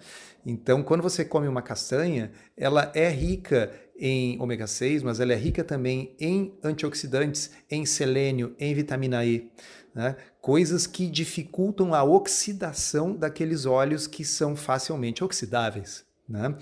Então, 0.46 0.84
quando 0.84 1.02
você 1.02 1.24
come 1.24 1.48
uma 1.48 1.62
castanha, 1.62 2.32
ela 2.58 2.92
é 2.96 3.10
rica 3.10 3.72
em 3.98 4.42
ômega 4.42 4.66
6, 4.66 5.04
mas 5.04 5.20
ela 5.20 5.34
é 5.34 5.36
rica 5.36 5.64
também 5.64 6.16
em 6.20 6.58
antioxidantes, 6.64 7.52
em 7.70 7.86
selênio, 7.86 8.56
em 8.60 8.74
vitamina 8.74 9.24
E. 9.24 9.52
Né? 9.94 10.16
Coisas 10.42 10.88
que 10.88 11.08
dificultam 11.08 11.94
a 11.94 12.04
oxidação 12.04 13.16
daqueles 13.16 13.66
óleos 13.66 14.08
que 14.08 14.26
são 14.26 14.56
facilmente 14.56 15.24
oxidáveis. 15.24 16.04
Né? 16.28 16.56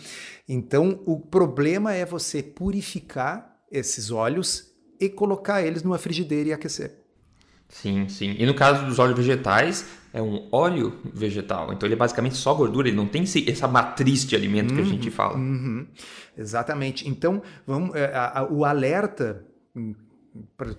Então, 0.47 1.01
o 1.05 1.17
problema 1.17 1.93
é 1.93 2.05
você 2.05 2.43
purificar 2.43 3.48
esses 3.71 4.11
óleos 4.11 4.73
e 4.99 5.09
colocar 5.09 5.61
eles 5.61 5.83
numa 5.83 5.97
frigideira 5.97 6.49
e 6.49 6.53
aquecer. 6.53 6.99
Sim, 7.69 8.09
sim. 8.09 8.35
E 8.37 8.45
no 8.45 8.53
caso 8.53 8.85
dos 8.85 8.97
óleos 8.97 9.15
vegetais, 9.17 9.85
é 10.11 10.21
um 10.21 10.47
óleo 10.51 10.99
vegetal. 11.05 11.71
Então 11.71 11.85
ele 11.87 11.93
é 11.93 11.97
basicamente 11.97 12.35
só 12.35 12.53
gordura, 12.53 12.87
ele 12.87 12.97
não 12.97 13.07
tem 13.07 13.23
essa 13.47 13.67
matriz 13.67 14.25
de 14.25 14.35
alimento 14.35 14.71
uhum, 14.71 14.77
que 14.77 14.81
a 14.81 14.85
gente 14.85 15.11
fala. 15.11 15.37
Uhum. 15.37 15.87
Exatamente. 16.35 17.07
Então, 17.07 17.41
vamos, 17.65 17.95
é, 17.95 18.05
a, 18.13 18.39
a, 18.39 18.51
o 18.51 18.65
alerta 18.65 19.45
hum, 19.75 19.93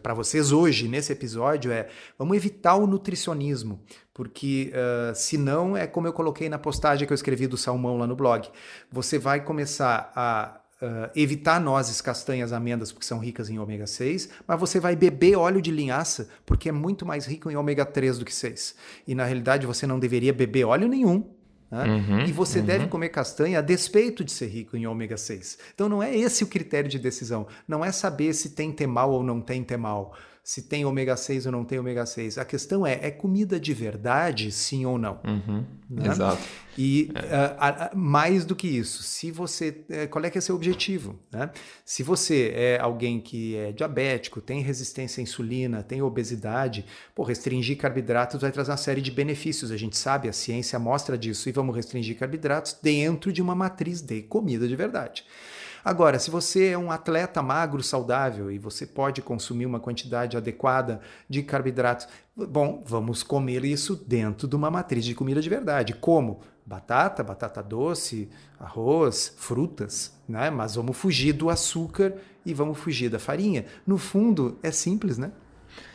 para 0.02 0.14
vocês 0.14 0.52
hoje, 0.52 0.88
nesse 0.88 1.12
episódio, 1.12 1.70
é 1.70 1.88
vamos 2.18 2.36
evitar 2.36 2.74
o 2.76 2.86
nutricionismo, 2.86 3.80
porque 4.12 4.72
uh, 4.72 5.14
senão 5.14 5.76
é 5.76 5.86
como 5.86 6.06
eu 6.06 6.12
coloquei 6.12 6.48
na 6.48 6.58
postagem 6.58 7.06
que 7.06 7.12
eu 7.12 7.14
escrevi 7.14 7.46
do 7.46 7.56
salmão 7.56 7.98
lá 7.98 8.06
no 8.06 8.16
blog. 8.16 8.48
Você 8.90 9.18
vai 9.18 9.44
começar 9.44 10.12
a 10.14 10.59
Uh, 10.80 11.10
evitar 11.14 11.60
nozes, 11.60 12.00
castanhas, 12.00 12.54
amêndoas, 12.54 12.90
porque 12.90 13.04
são 13.04 13.18
ricas 13.18 13.50
em 13.50 13.58
ômega 13.58 13.86
6, 13.86 14.30
mas 14.46 14.58
você 14.58 14.80
vai 14.80 14.96
beber 14.96 15.36
óleo 15.36 15.60
de 15.60 15.70
linhaça, 15.70 16.28
porque 16.46 16.70
é 16.70 16.72
muito 16.72 17.04
mais 17.04 17.26
rico 17.26 17.50
em 17.50 17.56
ômega 17.56 17.84
3 17.84 18.18
do 18.18 18.24
que 18.24 18.34
6. 18.34 18.74
E 19.06 19.14
na 19.14 19.24
realidade 19.24 19.66
você 19.66 19.86
não 19.86 19.98
deveria 19.98 20.32
beber 20.32 20.64
óleo 20.64 20.88
nenhum. 20.88 21.28
Né? 21.70 21.84
Uhum, 21.84 22.20
e 22.24 22.32
você 22.32 22.58
uhum. 22.58 22.64
deve 22.64 22.86
comer 22.88 23.10
castanha 23.10 23.60
a 23.60 23.62
despeito 23.62 24.24
de 24.24 24.32
ser 24.32 24.48
rico 24.48 24.76
em 24.76 24.86
ômega 24.86 25.16
6. 25.16 25.58
Então 25.74 25.88
não 25.88 26.02
é 26.02 26.16
esse 26.16 26.42
o 26.42 26.46
critério 26.46 26.90
de 26.90 26.98
decisão. 26.98 27.46
Não 27.68 27.84
é 27.84 27.92
saber 27.92 28.32
se 28.32 28.50
tem 28.50 28.72
temal 28.72 29.12
ou 29.12 29.22
não 29.22 29.40
tem 29.40 29.62
temal. 29.62 30.16
Se 30.42 30.62
tem 30.62 30.84
ômega 30.84 31.16
6 31.16 31.46
ou 31.46 31.52
não 31.52 31.64
tem 31.64 31.78
ômega 31.78 32.04
6. 32.04 32.38
A 32.38 32.44
questão 32.44 32.86
é, 32.86 32.98
é 33.02 33.10
comida 33.10 33.60
de 33.60 33.72
verdade, 33.72 34.50
sim 34.50 34.86
ou 34.86 34.98
não? 34.98 35.20
Uhum, 35.24 35.64
né? 35.88 36.08
Exato. 36.08 36.42
E 36.78 37.10
é. 37.14 37.92
uh, 37.92 37.96
mais 37.96 38.44
do 38.44 38.56
que 38.56 38.66
isso, 38.66 39.02
se 39.02 39.30
você. 39.30 39.84
Uh, 39.88 40.08
qual 40.08 40.24
é 40.24 40.30
que 40.30 40.38
é 40.38 40.40
seu 40.40 40.54
objetivo? 40.54 41.18
Né? 41.30 41.50
Se 41.84 42.02
você 42.02 42.52
é 42.54 42.78
alguém 42.80 43.20
que 43.20 43.56
é 43.56 43.72
diabético, 43.72 44.40
tem 44.40 44.62
resistência 44.62 45.20
à 45.20 45.22
insulina, 45.22 45.82
tem 45.82 46.00
obesidade, 46.00 46.86
pô, 47.14 47.22
restringir 47.22 47.76
carboidratos 47.76 48.40
vai 48.40 48.50
trazer 48.50 48.70
uma 48.70 48.76
série 48.76 49.00
de 49.00 49.10
benefícios. 49.10 49.70
A 49.70 49.76
gente 49.76 49.96
sabe, 49.96 50.28
a 50.28 50.32
ciência 50.32 50.78
mostra 50.78 51.18
disso, 51.18 51.48
e 51.48 51.52
vamos 51.52 51.76
restringir 51.76 52.18
carboidratos 52.18 52.76
dentro 52.82 53.32
de 53.32 53.42
uma 53.42 53.54
matriz 53.54 54.00
de 54.00 54.22
comida 54.22 54.66
de 54.66 54.76
verdade. 54.76 55.24
Agora, 55.84 56.18
se 56.18 56.30
você 56.30 56.68
é 56.68 56.78
um 56.78 56.90
atleta 56.90 57.42
magro, 57.42 57.82
saudável 57.82 58.50
e 58.50 58.58
você 58.58 58.86
pode 58.86 59.22
consumir 59.22 59.66
uma 59.66 59.80
quantidade 59.80 60.36
adequada 60.36 61.00
de 61.28 61.42
carboidratos, 61.42 62.06
bom, 62.36 62.82
vamos 62.86 63.22
comer 63.22 63.64
isso 63.64 63.96
dentro 64.06 64.46
de 64.46 64.56
uma 64.56 64.70
matriz 64.70 65.04
de 65.04 65.14
comida 65.14 65.40
de 65.40 65.48
verdade. 65.48 65.94
Como? 65.94 66.40
Batata, 66.64 67.24
batata 67.24 67.62
doce, 67.62 68.28
arroz, 68.58 69.34
frutas, 69.36 70.14
né? 70.28 70.50
Mas 70.50 70.74
vamos 70.74 70.96
fugir 70.96 71.32
do 71.32 71.50
açúcar 71.50 72.14
e 72.44 72.54
vamos 72.54 72.78
fugir 72.78 73.08
da 73.08 73.18
farinha. 73.18 73.64
No 73.86 73.98
fundo, 73.98 74.58
é 74.62 74.70
simples, 74.70 75.18
né? 75.18 75.32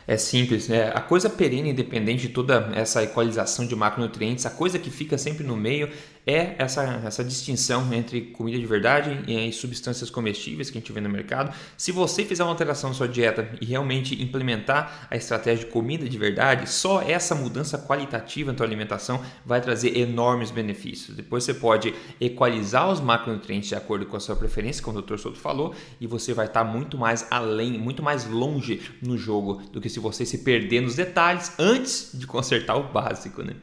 É 0.06 0.16
simples, 0.16 0.68
né? 0.68 0.92
A 0.94 1.00
coisa 1.00 1.28
perene, 1.28 1.70
independente 1.70 2.28
de 2.28 2.32
toda 2.32 2.70
essa 2.74 3.02
equalização 3.02 3.66
de 3.66 3.74
macronutrientes, 3.74 4.46
a 4.46 4.50
coisa 4.50 4.78
que 4.78 4.88
fica 4.88 5.18
sempre 5.18 5.42
no 5.42 5.56
meio 5.56 5.90
é 6.26 6.56
essa, 6.58 6.82
essa 7.04 7.22
distinção 7.22 7.92
entre 7.94 8.20
comida 8.20 8.58
de 8.58 8.66
verdade 8.66 9.22
e 9.28 9.52
substâncias 9.52 10.10
comestíveis 10.10 10.68
que 10.68 10.76
a 10.76 10.80
gente 10.80 10.92
vê 10.92 11.00
no 11.00 11.08
mercado. 11.08 11.54
Se 11.76 11.92
você 11.92 12.24
fizer 12.24 12.42
uma 12.42 12.50
alteração 12.50 12.90
na 12.90 12.96
sua 12.96 13.08
dieta 13.08 13.48
e 13.60 13.64
realmente 13.64 14.20
implementar 14.20 15.06
a 15.08 15.16
estratégia 15.16 15.64
de 15.64 15.70
comida 15.70 16.08
de 16.08 16.18
verdade, 16.18 16.68
só 16.68 17.00
essa 17.00 17.34
mudança 17.34 17.78
qualitativa 17.78 18.50
na 18.50 18.58
sua 18.58 18.66
alimentação 18.66 19.22
vai 19.44 19.60
trazer 19.60 19.96
enormes 19.96 20.50
benefícios. 20.50 21.16
Depois 21.16 21.44
você 21.44 21.54
pode 21.54 21.94
equalizar 22.20 22.90
os 22.90 23.00
macronutrientes 23.00 23.68
de 23.68 23.76
acordo 23.76 24.06
com 24.06 24.16
a 24.16 24.20
sua 24.20 24.34
preferência, 24.34 24.82
como 24.82 24.98
o 24.98 25.02
Dr. 25.02 25.18
Souto 25.18 25.38
falou, 25.38 25.74
e 26.00 26.08
você 26.08 26.34
vai 26.34 26.46
estar 26.46 26.64
muito 26.64 26.98
mais 26.98 27.26
além, 27.30 27.78
muito 27.78 28.02
mais 28.02 28.24
longe 28.26 28.80
no 29.00 29.16
jogo 29.16 29.62
do 29.72 29.80
que 29.80 29.88
se 29.96 30.00
você 30.00 30.26
se 30.26 30.38
perder 30.38 30.82
nos 30.82 30.94
detalhes 30.94 31.52
antes 31.58 32.10
de 32.12 32.26
consertar 32.26 32.76
o 32.76 32.92
básico, 32.92 33.42
né? 33.42 33.54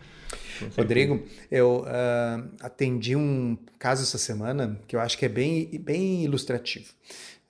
Rodrigo, 0.76 1.24
eu 1.52 1.86
uh, 1.86 2.50
atendi 2.60 3.16
um 3.16 3.56
caso 3.78 4.02
essa 4.02 4.18
semana 4.18 4.80
que 4.88 4.96
eu 4.96 5.00
acho 5.00 5.16
que 5.16 5.26
é 5.26 5.30
bem, 5.30 5.70
bem 5.80 6.24
ilustrativo. 6.24 6.92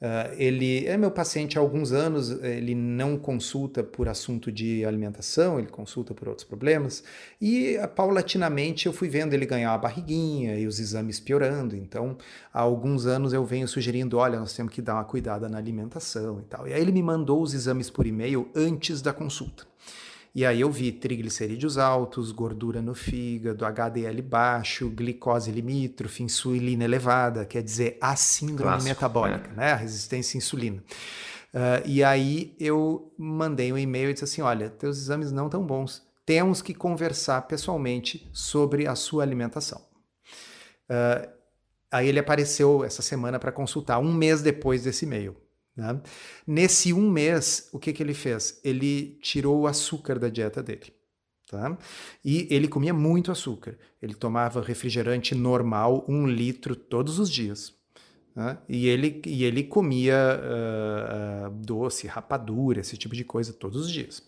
Uh, 0.03 0.35
ele 0.35 0.85
é 0.85 0.97
meu 0.97 1.09
paciente 1.09 1.57
há 1.57 1.61
alguns 1.61 1.93
anos, 1.93 2.29
ele 2.43 2.75
não 2.75 3.17
consulta 3.17 3.81
por 3.81 4.09
assunto 4.09 4.51
de 4.51 4.83
alimentação, 4.83 5.57
ele 5.57 5.69
consulta 5.69 6.13
por 6.13 6.27
outros 6.27 6.45
problemas, 6.45 7.05
e 7.39 7.77
uh, 7.77 7.87
paulatinamente 7.87 8.85
eu 8.85 8.91
fui 8.91 9.07
vendo 9.07 9.33
ele 9.33 9.45
ganhar 9.45 9.73
a 9.73 9.77
barriguinha 9.77 10.59
e 10.59 10.67
os 10.67 10.77
exames 10.77 11.21
piorando. 11.21 11.73
Então, 11.77 12.17
há 12.53 12.59
alguns 12.59 13.05
anos 13.05 13.31
eu 13.31 13.45
venho 13.45 13.65
sugerindo: 13.65 14.17
olha, 14.17 14.37
nós 14.37 14.53
temos 14.53 14.73
que 14.73 14.81
dar 14.81 14.95
uma 14.95 15.05
cuidada 15.05 15.47
na 15.47 15.57
alimentação 15.57 16.41
e 16.41 16.43
tal. 16.43 16.67
E 16.67 16.73
aí 16.73 16.81
ele 16.81 16.91
me 16.91 17.01
mandou 17.01 17.41
os 17.41 17.53
exames 17.53 17.89
por 17.89 18.05
e-mail 18.05 18.49
antes 18.53 19.01
da 19.01 19.13
consulta. 19.13 19.65
E 20.35 20.43
aí 20.45 20.61
eu 20.61 20.71
vi 20.71 20.91
triglicerídeos 20.91 21.77
altos, 21.77 22.31
gordura 22.31 22.81
no 22.81 22.95
fígado, 22.95 23.65
HDL 23.65 24.19
baixo, 24.23 24.89
glicose 24.89 25.51
limítrofe, 25.51 26.23
insulina 26.23 26.83
elevada, 26.83 27.45
quer 27.45 27.61
dizer, 27.61 27.97
a 28.01 28.15
síndrome 28.15 28.71
Clássico, 28.71 28.89
metabólica, 28.89 29.51
é. 29.51 29.55
né? 29.55 29.71
A 29.73 29.75
resistência 29.75 30.35
à 30.35 30.39
insulina. 30.39 30.83
Uh, 31.53 31.85
e 31.85 32.03
aí 32.03 32.55
eu 32.59 33.13
mandei 33.15 33.71
um 33.71 33.77
e-mail 33.77 34.09
e 34.09 34.13
disse 34.13 34.25
assim: 34.25 34.41
olha, 34.41 34.71
teus 34.71 34.97
exames 34.97 35.31
não 35.31 35.45
estão 35.45 35.63
bons. 35.63 36.01
Temos 36.25 36.63
que 36.63 36.73
conversar 36.73 37.43
pessoalmente 37.43 38.27
sobre 38.33 38.87
a 38.87 38.95
sua 38.95 39.21
alimentação. 39.21 39.85
Uh, 40.89 41.29
aí 41.91 42.07
ele 42.07 42.17
apareceu 42.17 42.83
essa 42.83 43.03
semana 43.03 43.37
para 43.37 43.51
consultar, 43.51 43.99
um 43.99 44.11
mês 44.11 44.41
depois 44.41 44.83
desse 44.83 45.05
e-mail. 45.05 45.37
Né? 45.75 46.01
Nesse 46.45 46.93
um 46.93 47.09
mês, 47.09 47.69
o 47.71 47.79
que, 47.79 47.93
que 47.93 48.03
ele 48.03 48.13
fez? 48.13 48.59
Ele 48.63 49.17
tirou 49.21 49.61
o 49.61 49.67
açúcar 49.67 50.19
da 50.19 50.29
dieta 50.29 50.61
dele. 50.61 50.93
Tá? 51.49 51.77
E 52.23 52.47
ele 52.49 52.67
comia 52.67 52.93
muito 52.93 53.31
açúcar. 53.31 53.77
Ele 54.01 54.13
tomava 54.13 54.61
refrigerante 54.61 55.35
normal, 55.35 56.05
um 56.07 56.27
litro 56.27 56.75
todos 56.75 57.19
os 57.19 57.29
dias. 57.29 57.73
Né? 58.35 58.57
E, 58.67 58.87
ele, 58.87 59.21
e 59.27 59.43
ele 59.43 59.63
comia 59.63 60.15
uh, 60.15 61.47
uh, 61.47 61.51
doce, 61.51 62.07
rapadura, 62.07 62.79
esse 62.79 62.97
tipo 62.97 63.15
de 63.15 63.23
coisa 63.23 63.53
todos 63.53 63.81
os 63.81 63.91
dias. 63.91 64.23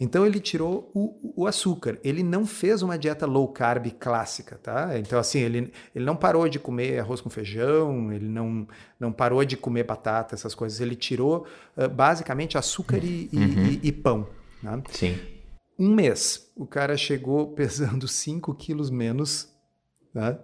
Então 0.00 0.26
ele 0.26 0.40
tirou 0.40 0.90
o, 0.92 1.32
o, 1.36 1.46
açúcar. 1.46 1.98
Ele 2.02 2.24
não 2.24 2.44
fez 2.44 2.82
uma 2.82 2.98
dieta 2.98 3.26
low 3.26 3.46
carb 3.46 3.86
clássica, 3.92 4.58
tá? 4.60 4.98
Então 4.98 5.20
assim 5.20 5.38
ele, 5.38 5.72
ele 5.94 6.04
não 6.04 6.16
parou 6.16 6.48
de 6.48 6.58
comer 6.58 6.98
arroz 6.98 7.20
com 7.20 7.30
feijão, 7.30 8.12
ele 8.12 8.26
não, 8.26 8.66
não 8.98 9.12
parou 9.12 9.44
de 9.44 9.56
comer 9.56 9.84
batata, 9.84 10.34
essas 10.34 10.54
coisas. 10.54 10.80
Ele 10.80 10.96
tirou 10.96 11.46
uh, 11.76 11.88
basicamente 11.88 12.58
açúcar 12.58 12.98
e, 13.04 13.30
uhum. 13.32 13.66
e, 13.66 13.80
e 13.84 13.92
pão. 13.92 14.26
Né? 14.60 14.82
Sim. 14.90 15.16
Um 15.78 15.94
mês, 15.94 16.50
o 16.56 16.66
cara 16.66 16.96
chegou 16.96 17.48
pesando 17.54 18.08
5 18.08 18.52
quilos 18.56 18.90
menos, 18.90 19.53
né? 20.14 20.38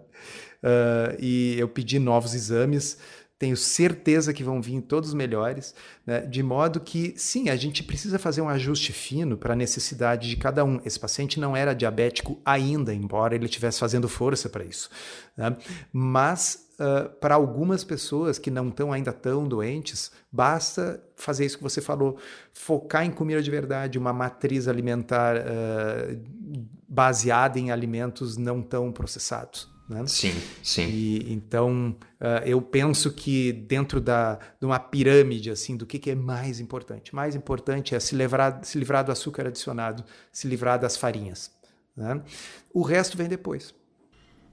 uh, 0.63 1.17
e 1.19 1.59
eu 1.59 1.69
pedi 1.69 1.99
novos 1.99 2.35
exames. 2.35 2.99
Tenho 3.39 3.57
certeza 3.57 4.35
que 4.35 4.45
vão 4.45 4.61
vir 4.61 4.83
todos 4.83 5.15
melhores, 5.15 5.75
né? 6.07 6.21
de 6.21 6.43
modo 6.43 6.79
que, 6.79 7.15
sim, 7.17 7.49
a 7.49 7.57
gente 7.57 7.83
precisa 7.83 8.19
fazer 8.19 8.43
um 8.43 8.51
ajuste 8.51 8.93
fino 8.93 9.35
para 9.39 9.55
a 9.55 9.57
necessidade 9.57 10.29
de 10.29 10.37
cada 10.37 10.63
um. 10.63 10.79
Esse 10.85 11.01
paciente 11.01 11.41
não 11.41 11.57
era 11.57 11.73
diabético 11.73 12.39
ainda, 12.45 12.93
embora 12.93 13.35
ele 13.35 13.47
estivesse 13.47 13.81
fazendo 13.81 14.11
força 14.11 14.51
para 14.51 14.63
isso. 14.63 14.91
Né? 15.39 15.57
Mas 15.91 16.69
uh, 16.79 17.09
para 17.19 17.35
algumas 17.35 17.83
pessoas 17.83 18.39
que 18.39 18.51
não 18.51 18.69
estão 18.69 18.93
ainda 18.93 19.11
tão 19.11 19.49
doentes, 19.49 20.13
basta 20.31 21.03
fazer 21.17 21.47
isso 21.47 21.57
que 21.57 21.63
você 21.63 21.81
falou, 21.81 22.19
focar 22.53 23.07
em 23.07 23.11
comida 23.11 23.41
de 23.41 23.51
verdade, 23.51 23.99
uma 23.99 24.13
matriz 24.13 24.69
alimentar 24.69 25.37
uh, 25.39 26.21
baseada 26.91 27.57
em 27.57 27.71
alimentos 27.71 28.37
não 28.37 28.61
tão 28.61 28.91
processados. 28.91 29.71
Né? 29.89 30.05
Sim, 30.07 30.33
sim. 30.63 30.87
E, 30.89 31.33
então, 31.33 31.97
uh, 32.21 32.45
eu 32.45 32.61
penso 32.61 33.13
que 33.13 33.53
dentro 33.53 34.01
da, 34.01 34.39
de 34.59 34.67
uma 34.67 34.79
pirâmide, 34.79 35.51
assim, 35.51 35.77
do 35.77 35.87
que, 35.87 35.99
que 35.99 36.11
é 36.11 36.15
mais 36.15 36.59
importante? 36.61 37.15
Mais 37.15 37.35
importante 37.37 37.95
é 37.95 38.01
se 38.01 38.15
livrar, 38.15 38.61
se 38.63 38.79
livrar 38.79 39.05
do 39.05 39.13
açúcar 39.13 39.47
adicionado, 39.47 40.05
se 40.33 40.49
livrar 40.49 40.79
das 40.79 40.97
farinhas. 40.97 41.51
Né? 41.97 42.21
O 42.73 42.83
resto 42.83 43.17
vem 43.17 43.29
depois. 43.29 43.75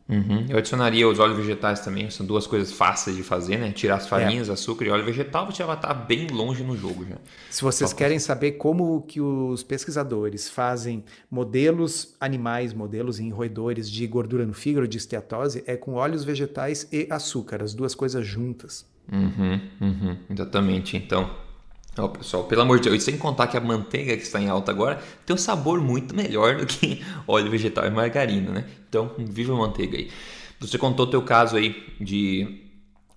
Uhum. 0.10 0.46
Eu 0.48 0.58
adicionaria 0.58 1.08
os 1.08 1.20
óleos 1.20 1.38
vegetais 1.38 1.82
também, 1.82 2.10
são 2.10 2.26
duas 2.26 2.48
coisas 2.48 2.72
fáceis 2.72 3.16
de 3.16 3.24
fazer, 3.24 3.58
né? 3.58 3.72
Tirar 3.72 3.96
as 3.96 4.08
farinhas, 4.08 4.48
é. 4.48 4.54
açúcar 4.54 4.86
e 4.86 4.90
óleo 4.90 5.04
vegetal, 5.04 5.46
você 5.46 5.58
já 5.58 5.66
vai 5.66 5.76
estar 5.76 5.94
bem 5.94 6.28
longe 6.28 6.64
no 6.64 6.78
jogo 6.78 7.06
já. 7.06 7.18
Se 7.50 7.62
vocês 7.62 7.90
Só 7.90 7.96
querem 7.96 8.18
saber 8.18 8.54
como 8.54 9.02
que 9.02 9.20
os 9.20 9.64
pesquisadores 9.64 10.50
fazem 10.50 11.04
modelos 11.30 12.16
animais, 12.22 12.74
modelos 12.74 13.20
em 13.20 13.30
roedores 13.30 13.90
de 13.90 14.08
gordura 14.08 14.46
no 14.46 14.54
fígado, 14.54 14.88
de 14.88 14.98
esteatose, 14.98 15.64
é 15.68 15.76
com 15.76 15.96
óleos 15.96 16.24
vegetais 16.24 16.88
e 16.92 17.08
açúcar, 17.10 17.62
as 17.62 17.74
duas 17.74 17.94
coisas 17.94 18.26
juntas. 18.26 18.86
Uhum, 19.12 19.62
uhum, 19.82 20.18
exatamente. 20.30 20.96
Então, 20.96 21.30
Ó, 21.98 22.08
pessoal, 22.08 22.44
pelo 22.44 22.62
amor 22.62 22.80
de 22.80 22.90
Deus, 22.90 23.04
sem 23.04 23.18
contar 23.18 23.48
que 23.48 23.58
a 23.58 23.62
manteiga 23.62 24.16
que 24.16 24.24
está 24.24 24.40
em 24.40 24.48
alta 24.48 24.72
agora 24.72 25.02
tem 25.26 25.34
um 25.34 25.40
sabor 25.40 25.82
muito 25.82 26.16
melhor 26.16 26.58
do 26.58 26.66
que 26.66 27.04
óleo 27.28 27.50
vegetal 27.50 27.86
e 27.86 27.90
margarina, 27.90 28.52
né? 28.52 28.66
Então, 28.88 29.12
viva 29.18 29.54
a 29.54 29.58
manteiga 29.58 29.98
aí. 29.98 30.10
Você 30.60 30.78
contou 30.78 31.06
o 31.06 31.10
teu 31.10 31.22
caso 31.22 31.56
aí 31.58 31.76
de 32.00 32.68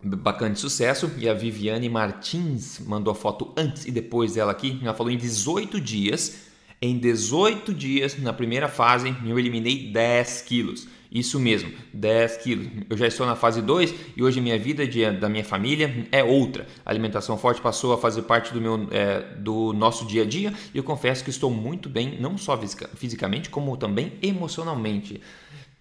bacana 0.02 0.54
de 0.54 0.60
sucesso 0.60 1.10
e 1.18 1.28
a 1.28 1.34
Viviane 1.34 1.88
Martins 1.88 2.80
mandou 2.80 3.12
a 3.12 3.14
foto 3.14 3.52
antes 3.56 3.84
e 3.84 3.90
depois 3.90 4.34
dela 4.34 4.52
aqui. 4.52 4.78
Ela 4.82 4.94
falou 4.94 5.12
em 5.12 5.18
18 5.18 5.80
dias. 5.80 6.48
Em 6.82 6.96
18 6.98 7.74
dias, 7.74 8.18
na 8.18 8.32
primeira 8.32 8.66
fase, 8.66 9.14
eu 9.26 9.38
eliminei 9.38 9.92
10 9.92 10.42
quilos. 10.42 10.88
Isso 11.10 11.40
mesmo, 11.40 11.72
10 11.92 12.36
quilos. 12.36 12.68
Eu 12.88 12.96
já 12.96 13.06
estou 13.06 13.26
na 13.26 13.34
fase 13.34 13.60
2 13.60 13.94
e 14.16 14.22
hoje 14.22 14.40
minha 14.40 14.56
vida 14.56 14.86
de, 14.86 15.10
da 15.10 15.28
minha 15.28 15.44
família 15.44 16.06
é 16.12 16.22
outra. 16.22 16.66
A 16.86 16.90
alimentação 16.90 17.36
forte 17.36 17.60
passou 17.60 17.92
a 17.92 17.98
fazer 17.98 18.22
parte 18.22 18.52
do, 18.52 18.60
meu, 18.60 18.86
é, 18.92 19.20
do 19.36 19.72
nosso 19.72 20.06
dia 20.06 20.22
a 20.22 20.26
dia 20.26 20.54
e 20.72 20.78
eu 20.78 20.84
confesso 20.84 21.24
que 21.24 21.30
estou 21.30 21.50
muito 21.50 21.88
bem, 21.88 22.16
não 22.20 22.38
só 22.38 22.56
fisicamente, 22.94 23.50
como 23.50 23.76
também 23.76 24.12
emocionalmente. 24.22 25.20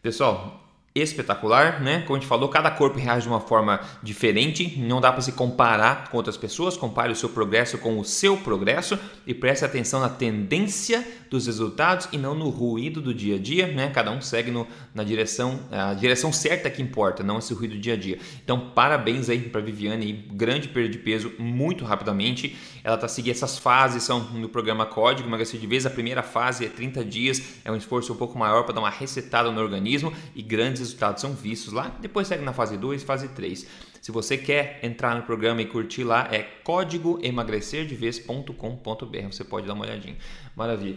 Pessoal, 0.02 0.69
espetacular, 0.94 1.82
né? 1.82 2.02
Como 2.02 2.18
a 2.18 2.20
gente 2.20 2.28
falou, 2.28 2.50
cada 2.50 2.70
corpo 2.72 2.98
reage 2.98 3.24
de 3.24 3.30
uma 3.30 3.40
forma 3.40 3.80
diferente, 4.02 4.80
não 4.80 5.00
dá 5.00 5.12
para 5.12 5.22
se 5.22 5.32
comparar 5.32 6.10
com 6.10 6.18
outras 6.18 6.36
pessoas, 6.36 6.76
compare 6.76 7.12
o 7.12 7.16
seu 7.16 7.30
progresso 7.30 7.78
com 7.78 8.00
o 8.00 8.04
seu 8.04 8.38
progresso 8.38 8.98
e 9.26 9.34
preste 9.34 9.64
atenção 9.64 10.00
na 10.00 10.10
tendência 10.10 11.06
dos 11.30 11.46
resultados 11.46 12.10
e 12.12 12.18
não 12.18 12.34
no 12.34 12.50
ruído 12.50 13.02
do 13.02 13.14
dia 13.14 13.36
a 13.36 13.40
dia, 13.40 13.68
né? 13.68 13.90
Cada 13.94 14.12
um 14.12 14.20
segue 14.20 14.52
no, 14.52 14.68
na 14.94 15.04
direção, 15.04 15.60
a 15.72 15.94
direção 15.94 16.34
certa 16.34 16.70
que 16.70 16.82
importa, 16.82 17.24
não 17.24 17.38
esse 17.38 17.54
ruído 17.54 17.76
do 17.76 17.80
dia 17.80 17.94
a 17.94 17.98
dia. 17.98 18.18
Então, 18.44 18.72
parabéns 18.72 19.30
aí 19.30 19.40
para 19.40 19.62
Viviane, 19.62 20.06
aí, 20.06 20.14
grande 20.14 20.68
perda 20.68 20.90
de 20.90 20.98
peso 20.98 21.32
muito 21.38 21.86
rapidamente. 21.86 22.58
Ela 22.84 22.98
tá 22.98 23.08
seguindo 23.08 23.30
essas 23.30 23.60
fases 23.60 24.04
são 24.04 24.22
no 24.32 24.50
programa 24.50 24.86
Código 24.86 25.28
emagrecer 25.28 25.60
de 25.60 25.68
vez. 25.68 25.86
A 25.86 25.90
primeira 25.90 26.24
fase 26.24 26.66
é 26.66 26.70
30 26.70 27.06
dias, 27.06 27.42
é 27.64 27.72
um 27.72 27.76
esforço 27.76 28.12
um 28.12 28.16
pouco 28.16 28.38
maior 28.38 28.64
para 28.64 28.74
dar 28.74 28.82
uma 28.82 28.90
resetada 28.90 29.52
no 29.52 29.62
organismo 29.62 30.12
e 30.36 30.42
grandes 30.42 30.79
resultados 30.80 31.22
são 31.22 31.34
vistos 31.34 31.74
lá. 31.74 31.90
Depois 32.02 32.28
segue 32.28 32.44
na 32.44 32.54
fase 32.54 32.78
2, 32.78 33.04
fase 33.04 33.28
3. 33.30 33.68
Se 34.02 34.12
você 34.12 34.38
quer 34.38 34.80
entrar 34.84 35.16
no 35.16 35.24
programa 35.24 35.62
e 35.62 35.66
curtir 35.66 36.04
lá, 36.04 36.28
é 36.32 36.44
código 36.64 37.20
emagrecerdevez.com.br. 37.22 39.32
Você 39.32 39.44
pode 39.44 39.68
dar 39.68 39.74
uma 39.74 39.86
olhadinha. 39.86 40.18
Maravilha. 40.56 40.96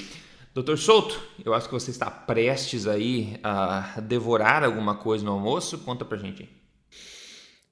Doutor 0.54 0.78
Souto, 0.78 1.20
eu 1.44 1.54
acho 1.54 1.66
que 1.66 1.74
você 1.74 1.90
está 1.90 2.10
prestes 2.10 2.86
aí 2.86 3.38
a 3.42 4.00
devorar 4.00 4.62
alguma 4.62 4.96
coisa 4.96 5.24
no 5.24 5.32
almoço. 5.32 5.78
Conta 5.78 6.04
pra 6.04 6.18
gente. 6.18 6.48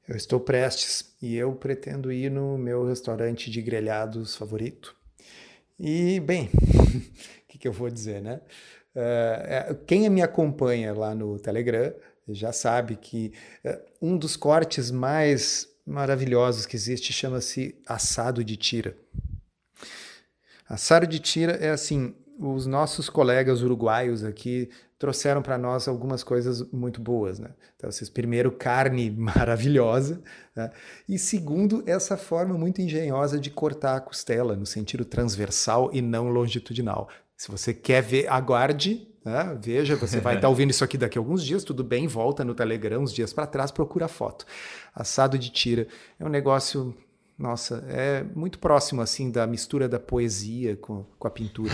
Eu 0.09 0.17
estou 0.17 0.41
prestes 0.41 1.15
e 1.23 1.37
eu 1.37 1.53
pretendo 1.53 2.11
ir 2.11 2.31
no 2.31 2.59
meu 2.59 2.85
restaurante 2.85 3.51
de 3.51 3.63
grelhados 3.63 4.35
favorito. 4.35 4.97
E, 5.79 6.19
bem, 6.21 6.51
o 6.53 7.49
que, 7.49 7.59
que, 7.59 7.69
eu 7.69 7.73
vou 7.73 7.89
dizer, 7.89 8.21
né? 8.21 8.41
Uh, 8.95 9.75
quem 9.87 10.09
me 10.11 10.23
acompanha 10.23 10.93
lá 10.93 11.15
no 11.15 11.39
Telegram 11.39 11.93
já 12.29 12.53
sabe 12.53 12.97
que 12.97 13.33
uh, 13.65 13.79
um 14.03 14.17
dos 14.17 14.37
cortes 14.37 14.91
mais 14.91 15.69
maravilhosos 15.87 16.67
que 16.67 16.77
existe 16.77 17.13
chama-se 17.13 17.77
assado 17.87 18.45
de 18.45 18.57
tira. 18.57 18.97
Assado 20.69 21.07
de 21.07 21.19
tira 21.19 21.53
é 21.53 21.71
assim, 21.71 22.15
os 22.39 22.67
nossos 22.67 23.11
colegas 23.11 23.63
uruguaios 23.63 24.25
aqui 24.25 24.71
trouxeram 24.99 25.41
para 25.41 25.57
nós 25.57 25.89
algumas 25.89 26.23
coisas 26.23 26.63
muito 26.71 27.01
boas, 27.01 27.39
né? 27.39 27.51
Então, 27.75 27.91
vocês, 27.91 28.11
primeiro, 28.11 28.53
carne 28.53 29.11
maravilhosa, 29.17 30.23
né? 30.55 30.71
e 31.09 31.19
segundo, 31.19 31.83
essa 31.87 32.17
forma 32.17 32.57
muito 32.57 32.83
engenhosa 32.83 33.41
de 33.41 33.51
cortar 33.51 33.97
a 33.97 34.01
costela 34.01 34.55
no 34.55 34.67
sentido 34.67 35.05
transversal 35.05 35.91
e 35.93 36.03
não 36.03 36.29
longitudinal. 36.29 37.09
Se 37.41 37.51
você 37.51 37.73
quer 37.73 38.03
ver, 38.03 38.31
aguarde, 38.31 39.09
né? 39.25 39.57
veja, 39.59 39.97
você 39.97 40.21
vai 40.21 40.35
estar 40.35 40.43
tá 40.45 40.49
ouvindo 40.51 40.73
isso 40.73 40.85
aqui 40.85 40.99
daqui 40.99 41.17
a 41.17 41.21
alguns 41.23 41.43
dias, 41.43 41.65
tudo 41.65 41.83
bem, 41.83 42.07
volta 42.07 42.45
no 42.45 42.55
Telegram 42.55 43.01
uns 43.01 43.15
dias 43.15 43.33
para 43.33 43.47
trás, 43.47 43.71
procura 43.71 44.05
a 44.05 44.09
foto. 44.09 44.45
Assado 44.95 45.39
de 45.39 45.49
tira 45.49 45.89
é 46.19 46.25
um 46.27 46.29
negócio 46.29 46.95
nossa, 47.41 47.83
é 47.89 48.23
muito 48.35 48.59
próximo 48.59 49.01
assim 49.01 49.31
da 49.31 49.47
mistura 49.47 49.89
da 49.89 49.99
poesia 49.99 50.77
com, 50.77 51.07
com 51.19 51.27
a 51.27 51.31
pintura. 51.31 51.73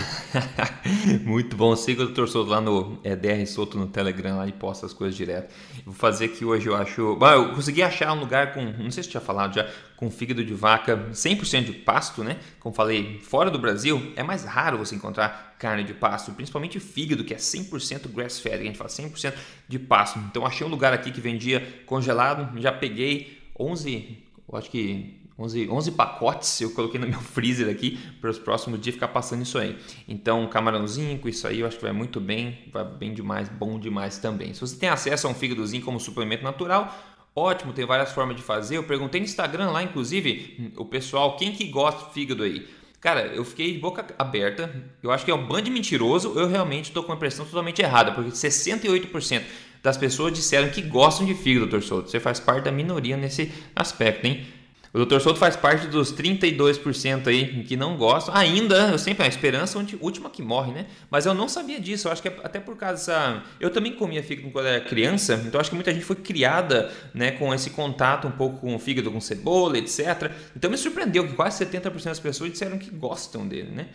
muito 1.25 1.57
bom. 1.57 1.75
Siga 1.75 2.03
o 2.03 2.07
Dr. 2.07 2.25
Souto 2.25 2.49
lá 2.49 2.61
no 2.61 2.97
é, 3.03 3.17
DR 3.17 3.45
Souto 3.45 3.77
no 3.77 3.85
Telegram 3.85 4.37
lá 4.37 4.47
e 4.47 4.53
posta 4.53 4.85
as 4.85 4.93
coisas 4.93 5.13
direto. 5.13 5.53
Vou 5.83 5.93
fazer 5.93 6.25
aqui 6.25 6.45
hoje, 6.45 6.67
eu 6.67 6.75
acho. 6.75 7.17
Bom, 7.17 7.27
eu 7.27 7.53
consegui 7.53 7.83
achar 7.83 8.13
um 8.13 8.19
lugar 8.21 8.53
com. 8.53 8.63
Não 8.63 8.89
sei 8.89 9.03
se 9.03 9.09
tinha 9.09 9.19
falado 9.19 9.55
já, 9.55 9.69
com 9.97 10.09
fígado 10.09 10.41
de 10.41 10.53
vaca 10.53 11.09
100% 11.11 11.65
de 11.65 11.73
pasto, 11.73 12.23
né? 12.23 12.37
Como 12.61 12.73
falei, 12.73 13.19
fora 13.19 13.51
do 13.51 13.59
Brasil 13.59 14.13
é 14.15 14.23
mais 14.23 14.45
raro 14.45 14.77
você 14.77 14.95
encontrar 14.95 15.57
carne 15.59 15.83
de 15.83 15.93
pasto, 15.93 16.31
principalmente 16.31 16.79
fígado, 16.79 17.25
que 17.25 17.33
é 17.33 17.37
100% 17.37 18.07
grass-fed, 18.07 18.55
a 18.55 18.63
gente 18.63 18.77
fala 18.77 18.89
100% 18.89 19.33
de 19.67 19.77
pasto. 19.77 20.17
Então 20.19 20.45
achei 20.45 20.65
um 20.65 20.69
lugar 20.69 20.93
aqui 20.93 21.11
que 21.11 21.19
vendia 21.19 21.83
congelado, 21.85 22.57
já 22.57 22.71
peguei 22.71 23.37
11, 23.59 24.23
eu 24.47 24.57
acho 24.57 24.71
que 24.71 25.26
11, 25.39 25.69
11 25.69 25.91
pacotes 25.91 26.59
eu 26.61 26.71
coloquei 26.71 26.99
no 26.99 27.07
meu 27.07 27.19
freezer 27.21 27.69
aqui 27.69 27.97
para 28.19 28.29
os 28.29 28.39
próximos 28.39 28.81
dias 28.81 28.95
ficar 28.95 29.09
passando 29.09 29.43
isso 29.43 29.57
aí. 29.57 29.77
Então, 30.07 30.47
camarãozinho 30.47 31.19
com 31.19 31.29
isso 31.29 31.47
aí 31.47 31.59
eu 31.59 31.67
acho 31.67 31.77
que 31.77 31.83
vai 31.83 31.91
muito 31.91 32.19
bem, 32.19 32.59
vai 32.71 32.83
bem 32.83 33.13
demais, 33.13 33.47
bom 33.49 33.79
demais 33.79 34.17
também. 34.17 34.53
Se 34.53 34.61
você 34.61 34.75
tem 34.75 34.89
acesso 34.89 35.27
a 35.27 35.29
um 35.29 35.33
fígadozinho 35.33 35.83
como 35.83 35.99
suplemento 35.99 36.43
natural, 36.43 36.95
ótimo, 37.35 37.71
tem 37.71 37.85
várias 37.85 38.11
formas 38.11 38.35
de 38.35 38.41
fazer. 38.41 38.77
Eu 38.77 38.83
perguntei 38.83 39.21
no 39.21 39.25
Instagram 39.25 39.69
lá, 39.69 39.83
inclusive, 39.83 40.73
o 40.75 40.85
pessoal, 40.85 41.37
quem 41.37 41.51
que 41.51 41.65
gosta 41.65 42.05
de 42.05 42.13
fígado 42.13 42.43
aí? 42.43 42.67
Cara, 42.99 43.27
eu 43.27 43.45
fiquei 43.45 43.73
de 43.73 43.79
boca 43.79 44.05
aberta. 44.17 44.73
Eu 45.03 45.11
acho 45.11 45.23
que 45.23 45.29
é 45.29 45.35
um 45.35 45.45
bando 45.45 45.63
de 45.63 45.71
mentiroso. 45.71 46.33
Eu 46.35 46.47
realmente 46.47 46.85
estou 46.85 47.03
com 47.03 47.11
a 47.11 47.15
impressão 47.15 47.45
totalmente 47.45 47.79
errada, 47.79 48.11
porque 48.11 48.31
68% 48.31 49.43
das 49.83 49.97
pessoas 49.97 50.33
disseram 50.33 50.69
que 50.69 50.81
gostam 50.81 51.25
de 51.25 51.35
fígado, 51.35 51.67
doutor 51.67 51.85
Souto. 51.85 52.09
Você 52.09 52.19
faz 52.19 52.39
parte 52.39 52.65
da 52.65 52.71
minoria 52.71 53.15
nesse 53.15 53.51
aspecto, 53.75 54.25
hein? 54.25 54.45
O 54.93 55.05
Dr. 55.05 55.19
Souto 55.19 55.39
faz 55.39 55.55
parte 55.55 55.87
dos 55.87 56.13
32% 56.13 57.27
aí 57.27 57.63
que 57.63 57.75
não 57.75 57.97
gostam. 57.97 58.35
Ainda, 58.35 58.89
eu 58.91 58.97
sempre 58.97 59.25
a 59.25 59.27
esperança 59.27 59.77
é 59.77 59.85
última 60.01 60.29
que 60.29 60.41
morre, 60.41 60.71
né? 60.71 60.87
Mas 61.09 61.25
eu 61.25 61.33
não 61.33 61.47
sabia 61.49 61.79
disso. 61.79 62.07
Eu 62.07 62.11
acho 62.11 62.21
que 62.21 62.27
é 62.27 62.35
até 62.43 62.59
por 62.59 62.75
causa 62.75 62.95
dessa. 62.95 63.43
Eu 63.59 63.69
também 63.69 63.93
comia 63.93 64.23
fígado 64.23 64.49
quando 64.51 64.67
era 64.67 64.79
criança, 64.81 65.41
então 65.45 65.59
acho 65.59 65.69
que 65.69 65.75
muita 65.75 65.93
gente 65.93 66.05
foi 66.05 66.15
criada, 66.15 66.91
né, 67.13 67.31
com 67.31 67.53
esse 67.53 67.69
contato 67.71 68.27
um 68.27 68.31
pouco 68.31 68.59
com 68.59 68.75
o 68.75 68.79
fígado, 68.79 69.11
com 69.11 69.19
cebola, 69.19 69.77
etc. 69.77 70.31
Então 70.55 70.69
me 70.69 70.77
surpreendeu 70.77 71.27
que 71.27 71.33
quase 71.33 71.63
70% 71.65 72.03
das 72.03 72.19
pessoas 72.19 72.51
disseram 72.51 72.77
que 72.77 72.89
gostam 72.89 73.47
dele, 73.47 73.71
né? 73.71 73.87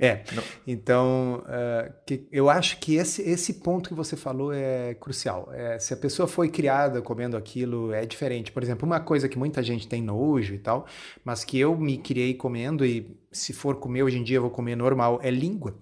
É, 0.00 0.22
Não. 0.32 0.42
então 0.64 1.42
uh, 1.44 1.92
que, 2.06 2.26
eu 2.30 2.48
acho 2.48 2.78
que 2.78 2.94
esse, 2.94 3.20
esse 3.22 3.54
ponto 3.54 3.88
que 3.88 3.94
você 3.94 4.16
falou 4.16 4.52
é 4.52 4.94
crucial. 4.94 5.48
É, 5.52 5.78
se 5.78 5.92
a 5.92 5.96
pessoa 5.96 6.28
foi 6.28 6.48
criada 6.48 7.02
comendo 7.02 7.36
aquilo, 7.36 7.92
é 7.92 8.06
diferente. 8.06 8.52
Por 8.52 8.62
exemplo, 8.62 8.86
uma 8.86 9.00
coisa 9.00 9.28
que 9.28 9.38
muita 9.38 9.62
gente 9.62 9.88
tem 9.88 10.00
nojo 10.00 10.54
e 10.54 10.58
tal, 10.58 10.86
mas 11.24 11.44
que 11.44 11.58
eu 11.58 11.76
me 11.76 11.98
criei 11.98 12.34
comendo 12.34 12.86
e 12.86 13.18
se 13.32 13.52
for 13.52 13.76
comer 13.76 14.04
hoje 14.04 14.18
em 14.18 14.22
dia 14.22 14.36
eu 14.36 14.42
vou 14.42 14.50
comer 14.50 14.76
normal, 14.76 15.18
é 15.22 15.30
língua. 15.30 15.74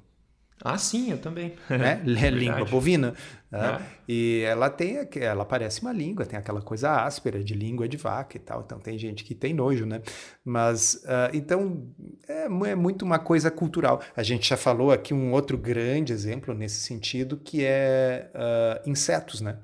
Ah, 0.64 0.78
sim, 0.78 1.10
eu 1.10 1.18
também. 1.18 1.54
Né? 1.68 2.00
língua 2.30 2.64
bovina. 2.64 3.14
Né? 3.50 3.80
É. 3.80 3.82
E 4.08 4.42
ela 4.42 4.68
tem, 4.70 4.96
ela 5.20 5.44
parece 5.44 5.80
uma 5.82 5.92
língua, 5.92 6.24
tem 6.24 6.38
aquela 6.38 6.60
coisa 6.60 7.04
áspera 7.04 7.42
de 7.42 7.54
língua 7.54 7.88
de 7.88 7.96
vaca 7.96 8.36
e 8.36 8.40
tal. 8.40 8.62
Então 8.64 8.78
tem 8.78 8.98
gente 8.98 9.24
que 9.24 9.34
tem 9.34 9.54
nojo, 9.54 9.86
né? 9.86 10.00
Mas 10.44 11.02
uh, 11.04 11.34
então 11.34 11.86
é, 12.28 12.44
é, 12.44 12.74
muito 12.74 13.04
uma 13.04 13.18
coisa 13.18 13.50
cultural. 13.50 14.00
A 14.16 14.22
gente 14.22 14.48
já 14.48 14.56
falou 14.56 14.90
aqui 14.90 15.12
um 15.14 15.32
outro 15.32 15.56
grande 15.56 16.12
exemplo 16.12 16.54
nesse 16.54 16.80
sentido 16.80 17.36
que 17.36 17.64
é 17.64 18.30
uh, 18.34 18.90
insetos, 18.90 19.40
né? 19.40 19.58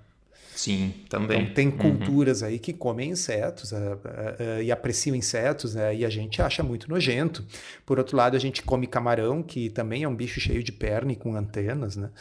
Sim, 0.63 0.95
também. 1.09 1.43
Então, 1.43 1.55
tem 1.55 1.69
uhum. 1.69 1.77
culturas 1.77 2.41
uhum. 2.41 2.47
aí 2.47 2.59
que 2.61 2.73
comem 2.73 3.11
insetos 3.11 3.73
uh, 3.73 3.77
uh, 3.77 4.59
uh, 4.59 4.63
e 4.63 4.71
apreciam 4.71 5.17
insetos, 5.17 5.75
né? 5.75 5.93
E 5.93 6.05
a 6.05 6.09
gente 6.09 6.41
acha 6.41 6.63
muito 6.63 6.89
nojento. 6.89 7.45
Por 7.85 7.99
outro 7.99 8.17
lado, 8.17 8.37
a 8.37 8.39
gente 8.39 8.63
come 8.63 8.87
camarão, 8.87 9.43
que 9.43 9.71
também 9.71 10.05
é 10.05 10.09
um 10.09 10.15
bicho 10.15 10.39
cheio 10.39 10.63
de 10.63 10.71
perna 10.71 11.11
e 11.11 11.17
com 11.17 11.35
antenas, 11.35 11.97
né? 11.97 12.11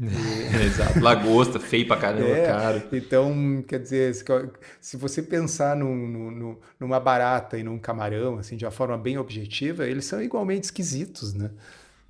E... 0.00 0.64
Exato, 0.64 1.00
lagosta, 1.00 1.58
feio 1.58 1.84
pra 1.84 1.96
caramba, 1.96 2.28
é, 2.28 2.46
caro. 2.46 2.82
Então, 2.92 3.64
quer 3.66 3.80
dizer, 3.80 4.14
se 4.80 4.96
você 4.96 5.20
pensar 5.20 5.74
num, 5.74 6.06
num, 6.06 6.56
numa 6.78 7.00
barata 7.00 7.58
e 7.58 7.64
num 7.64 7.80
camarão, 7.80 8.38
assim, 8.38 8.56
de 8.56 8.64
uma 8.64 8.70
forma 8.70 8.96
bem 8.96 9.18
objetiva, 9.18 9.88
eles 9.88 10.04
são 10.04 10.22
igualmente 10.22 10.66
esquisitos, 10.66 11.34
né? 11.34 11.50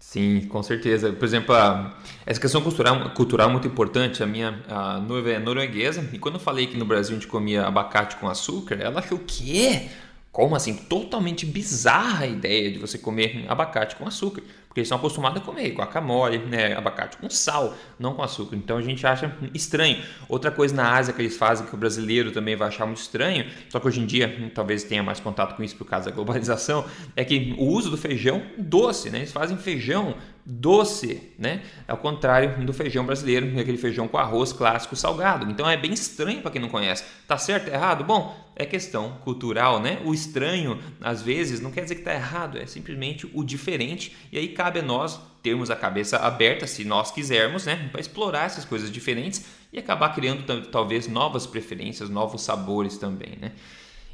Sim, 0.09 0.47
com 0.49 0.62
certeza. 0.62 1.12
Por 1.12 1.23
exemplo, 1.27 1.55
a, 1.55 1.94
essa 2.25 2.40
questão 2.40 2.62
cultural, 2.62 3.11
cultural 3.11 3.51
é 3.51 3.53
muito 3.53 3.68
importante. 3.68 4.23
A 4.23 4.27
minha 4.27 4.59
a 4.66 4.99
noiva 4.99 5.33
é 5.33 5.38
norueguesa 5.38 6.03
e 6.11 6.18
quando 6.18 6.37
eu 6.37 6.40
falei 6.40 6.66
que 6.66 6.79
no 6.79 6.87
Brasil 6.87 7.14
a 7.14 7.18
gente 7.21 7.29
comia 7.29 7.66
abacate 7.66 8.16
com 8.16 8.27
açúcar, 8.27 8.77
ela 8.77 9.01
achou 9.01 9.18
o 9.18 9.21
quê? 9.21 9.90
Como 10.33 10.57
assim? 10.57 10.75
Totalmente 10.75 11.44
bizarra 11.44 12.25
a 12.25 12.27
ideia 12.27 12.73
de 12.73 12.79
você 12.79 12.97
comer 12.97 13.44
abacate 13.49 13.97
com 13.97 14.07
açúcar. 14.07 14.42
Porque 14.68 14.81
eles 14.81 14.88
são 14.88 14.98
acostumados 14.98 15.40
a 15.40 15.44
comer 15.44 15.70
guacamole, 15.70 16.38
né, 16.38 16.76
abacate 16.76 17.16
com 17.16 17.28
sal, 17.31 17.74
não 17.98 18.14
com 18.14 18.22
açúcar. 18.22 18.54
Então 18.54 18.76
a 18.76 18.83
gente 18.83 19.07
acha 19.07 19.35
estranho. 19.54 20.02
Outra 20.28 20.50
coisa 20.50 20.74
na 20.74 20.94
Ásia 20.94 21.14
que 21.14 21.22
eles 21.22 21.37
fazem 21.37 21.66
que 21.66 21.74
o 21.74 21.78
brasileiro 21.78 22.31
também 22.31 22.54
vai 22.54 22.68
achar 22.68 22.87
muito 22.87 23.00
estranho, 23.00 23.46
só 23.68 23.81
que 23.81 23.88
hoje 23.88 24.00
em 24.00 24.07
dia 24.07 24.52
talvez 24.54 24.85
tenha 24.85 25.02
mais 25.02 25.20
contato 25.20 25.57
com 25.57 25.62
isso 25.62 25.76
por 25.76 25.87
causa 25.87 26.11
da 26.11 26.14
globalização, 26.14 26.85
é 27.16 27.24
que 27.24 27.54
o 27.59 27.64
uso 27.64 27.90
do 27.90 27.96
feijão 27.96 28.42
doce, 28.57 29.11
né? 29.11 29.18
Eles 29.18 29.33
fazem 29.33 29.57
feijão 29.57 30.14
doce, 30.44 31.31
né? 31.38 31.62
Ao 31.87 31.98
contrário 31.98 32.64
do 32.64 32.72
feijão 32.72 33.04
brasileiro, 33.04 33.54
é 33.57 33.61
aquele 33.61 33.76
feijão 33.76 34.09
com 34.09 34.16
arroz 34.16 34.52
clássico 34.52 34.96
salgado. 34.96 35.50
Então 35.50 35.68
é 35.68 35.76
bem 35.76 35.92
estranho 35.92 36.40
para 36.40 36.50
quem 36.50 36.61
não 36.61 36.70
conhece. 36.70 37.04
Tá 37.26 37.37
certo, 37.37 37.68
é 37.68 37.74
errado? 37.74 38.02
Bom, 38.02 38.35
é 38.57 38.64
questão 38.64 39.18
cultural, 39.22 39.78
né? 39.78 40.00
O 40.04 40.14
estranho, 40.14 40.81
às 41.00 41.22
vezes, 41.22 41.61
não 41.61 41.70
quer 41.70 41.83
dizer 41.83 41.96
que 41.96 42.02
tá 42.02 42.14
errado, 42.14 42.59
é 42.59 42.66
simplesmente 42.66 43.31
o 43.35 43.44
diferente. 43.44 44.16
E 44.33 44.38
aí 44.38 44.48
cabe 44.59 44.81
a 44.81 44.83
nós 44.83 45.21
termos 45.40 45.71
a 45.71 45.77
cabeça 45.77 46.16
aberta, 46.18 46.66
se 46.66 46.85
nós 46.85 47.12
quisermos, 47.12 47.64
né? 47.64 47.88
Para 47.92 48.01
explorar 48.01 48.47
essas 48.47 48.64
coisas 48.64 48.90
diferentes 48.90 49.44
e 49.73 49.79
acabar 49.79 50.12
criando 50.12 50.66
talvez 50.66 51.07
novas 51.07 51.47
preferências, 51.47 52.11
novos 52.11 52.42
sabores 52.42 52.99
também, 52.99 53.38
né? 53.40 53.53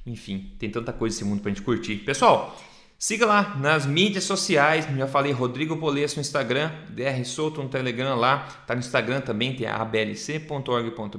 Enfim, 0.06 0.52
tem 0.58 0.68
tanta 0.68 0.92
coisa 0.92 1.16
nesse 1.16 1.24
mundo 1.24 1.40
para 1.40 1.50
a 1.50 1.54
gente 1.54 1.64
curtir. 1.64 1.96
Pessoal, 1.96 2.54
Siga 2.96 3.26
lá 3.26 3.56
nas 3.56 3.84
mídias 3.84 4.24
sociais, 4.24 4.86
já 4.96 5.06
falei 5.06 5.32
Rodrigo 5.32 5.76
Polesso 5.76 6.16
no 6.16 6.20
Instagram, 6.20 6.70
DR 6.90 7.22
Souto 7.24 7.62
no 7.62 7.68
Telegram 7.68 8.14
lá, 8.16 8.46
tá 8.66 8.74
no 8.74 8.80
Instagram 8.80 9.20
também, 9.20 9.54
tem 9.54 9.66
a 9.66 9.76
ablc.org.br, 9.76 11.18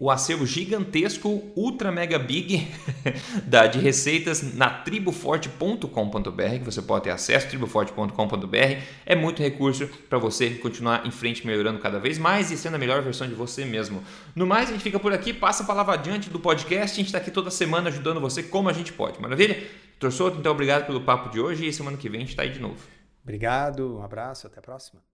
o 0.00 0.10
acervo 0.10 0.46
gigantesco, 0.46 1.52
ultra 1.54 1.92
mega 1.92 2.18
big 2.18 2.66
da, 3.44 3.66
de 3.66 3.78
receitas 3.78 4.54
na 4.54 4.70
triboforte.com.br, 4.70 6.58
que 6.58 6.64
você 6.64 6.80
pode 6.80 7.04
ter 7.04 7.10
acesso, 7.10 7.48
triboforte.com.br, 7.48 8.82
é 9.04 9.14
muito 9.14 9.42
recurso 9.42 9.86
para 10.08 10.16
você 10.16 10.52
continuar 10.52 11.06
em 11.06 11.10
frente, 11.10 11.46
melhorando 11.46 11.78
cada 11.78 12.00
vez 12.00 12.16
mais 12.16 12.50
e 12.50 12.56
sendo 12.56 12.76
a 12.76 12.78
melhor 12.78 13.02
versão 13.02 13.28
de 13.28 13.34
você 13.34 13.66
mesmo. 13.66 14.02
No 14.34 14.46
mais, 14.46 14.70
a 14.70 14.72
gente 14.72 14.82
fica 14.82 14.98
por 14.98 15.12
aqui, 15.12 15.34
passa 15.34 15.64
a 15.64 15.66
palavra 15.66 15.92
adiante 15.92 16.30
do 16.30 16.40
podcast, 16.40 16.94
a 16.94 16.96
gente 16.96 17.06
está 17.06 17.18
aqui 17.18 17.30
toda 17.30 17.50
semana 17.50 17.90
ajudando 17.90 18.22
você 18.22 18.42
como 18.42 18.70
a 18.70 18.72
gente 18.72 18.94
pode, 18.94 19.20
maravilha? 19.20 19.62
Doutor 20.00 20.16
Souto, 20.16 20.38
então 20.38 20.52
obrigado 20.52 20.86
pelo 20.86 21.02
papo 21.02 21.28
de 21.28 21.38
hoje 21.38 21.66
e 21.66 21.72
semana 21.74 21.98
que 21.98 22.08
vem 22.08 22.20
a 22.20 22.22
gente 22.22 22.30
está 22.30 22.42
aí 22.42 22.50
de 22.50 22.58
novo. 22.58 22.78
Obrigado, 23.22 23.98
um 23.98 24.02
abraço, 24.02 24.46
até 24.46 24.60
a 24.60 24.62
próxima. 24.62 25.09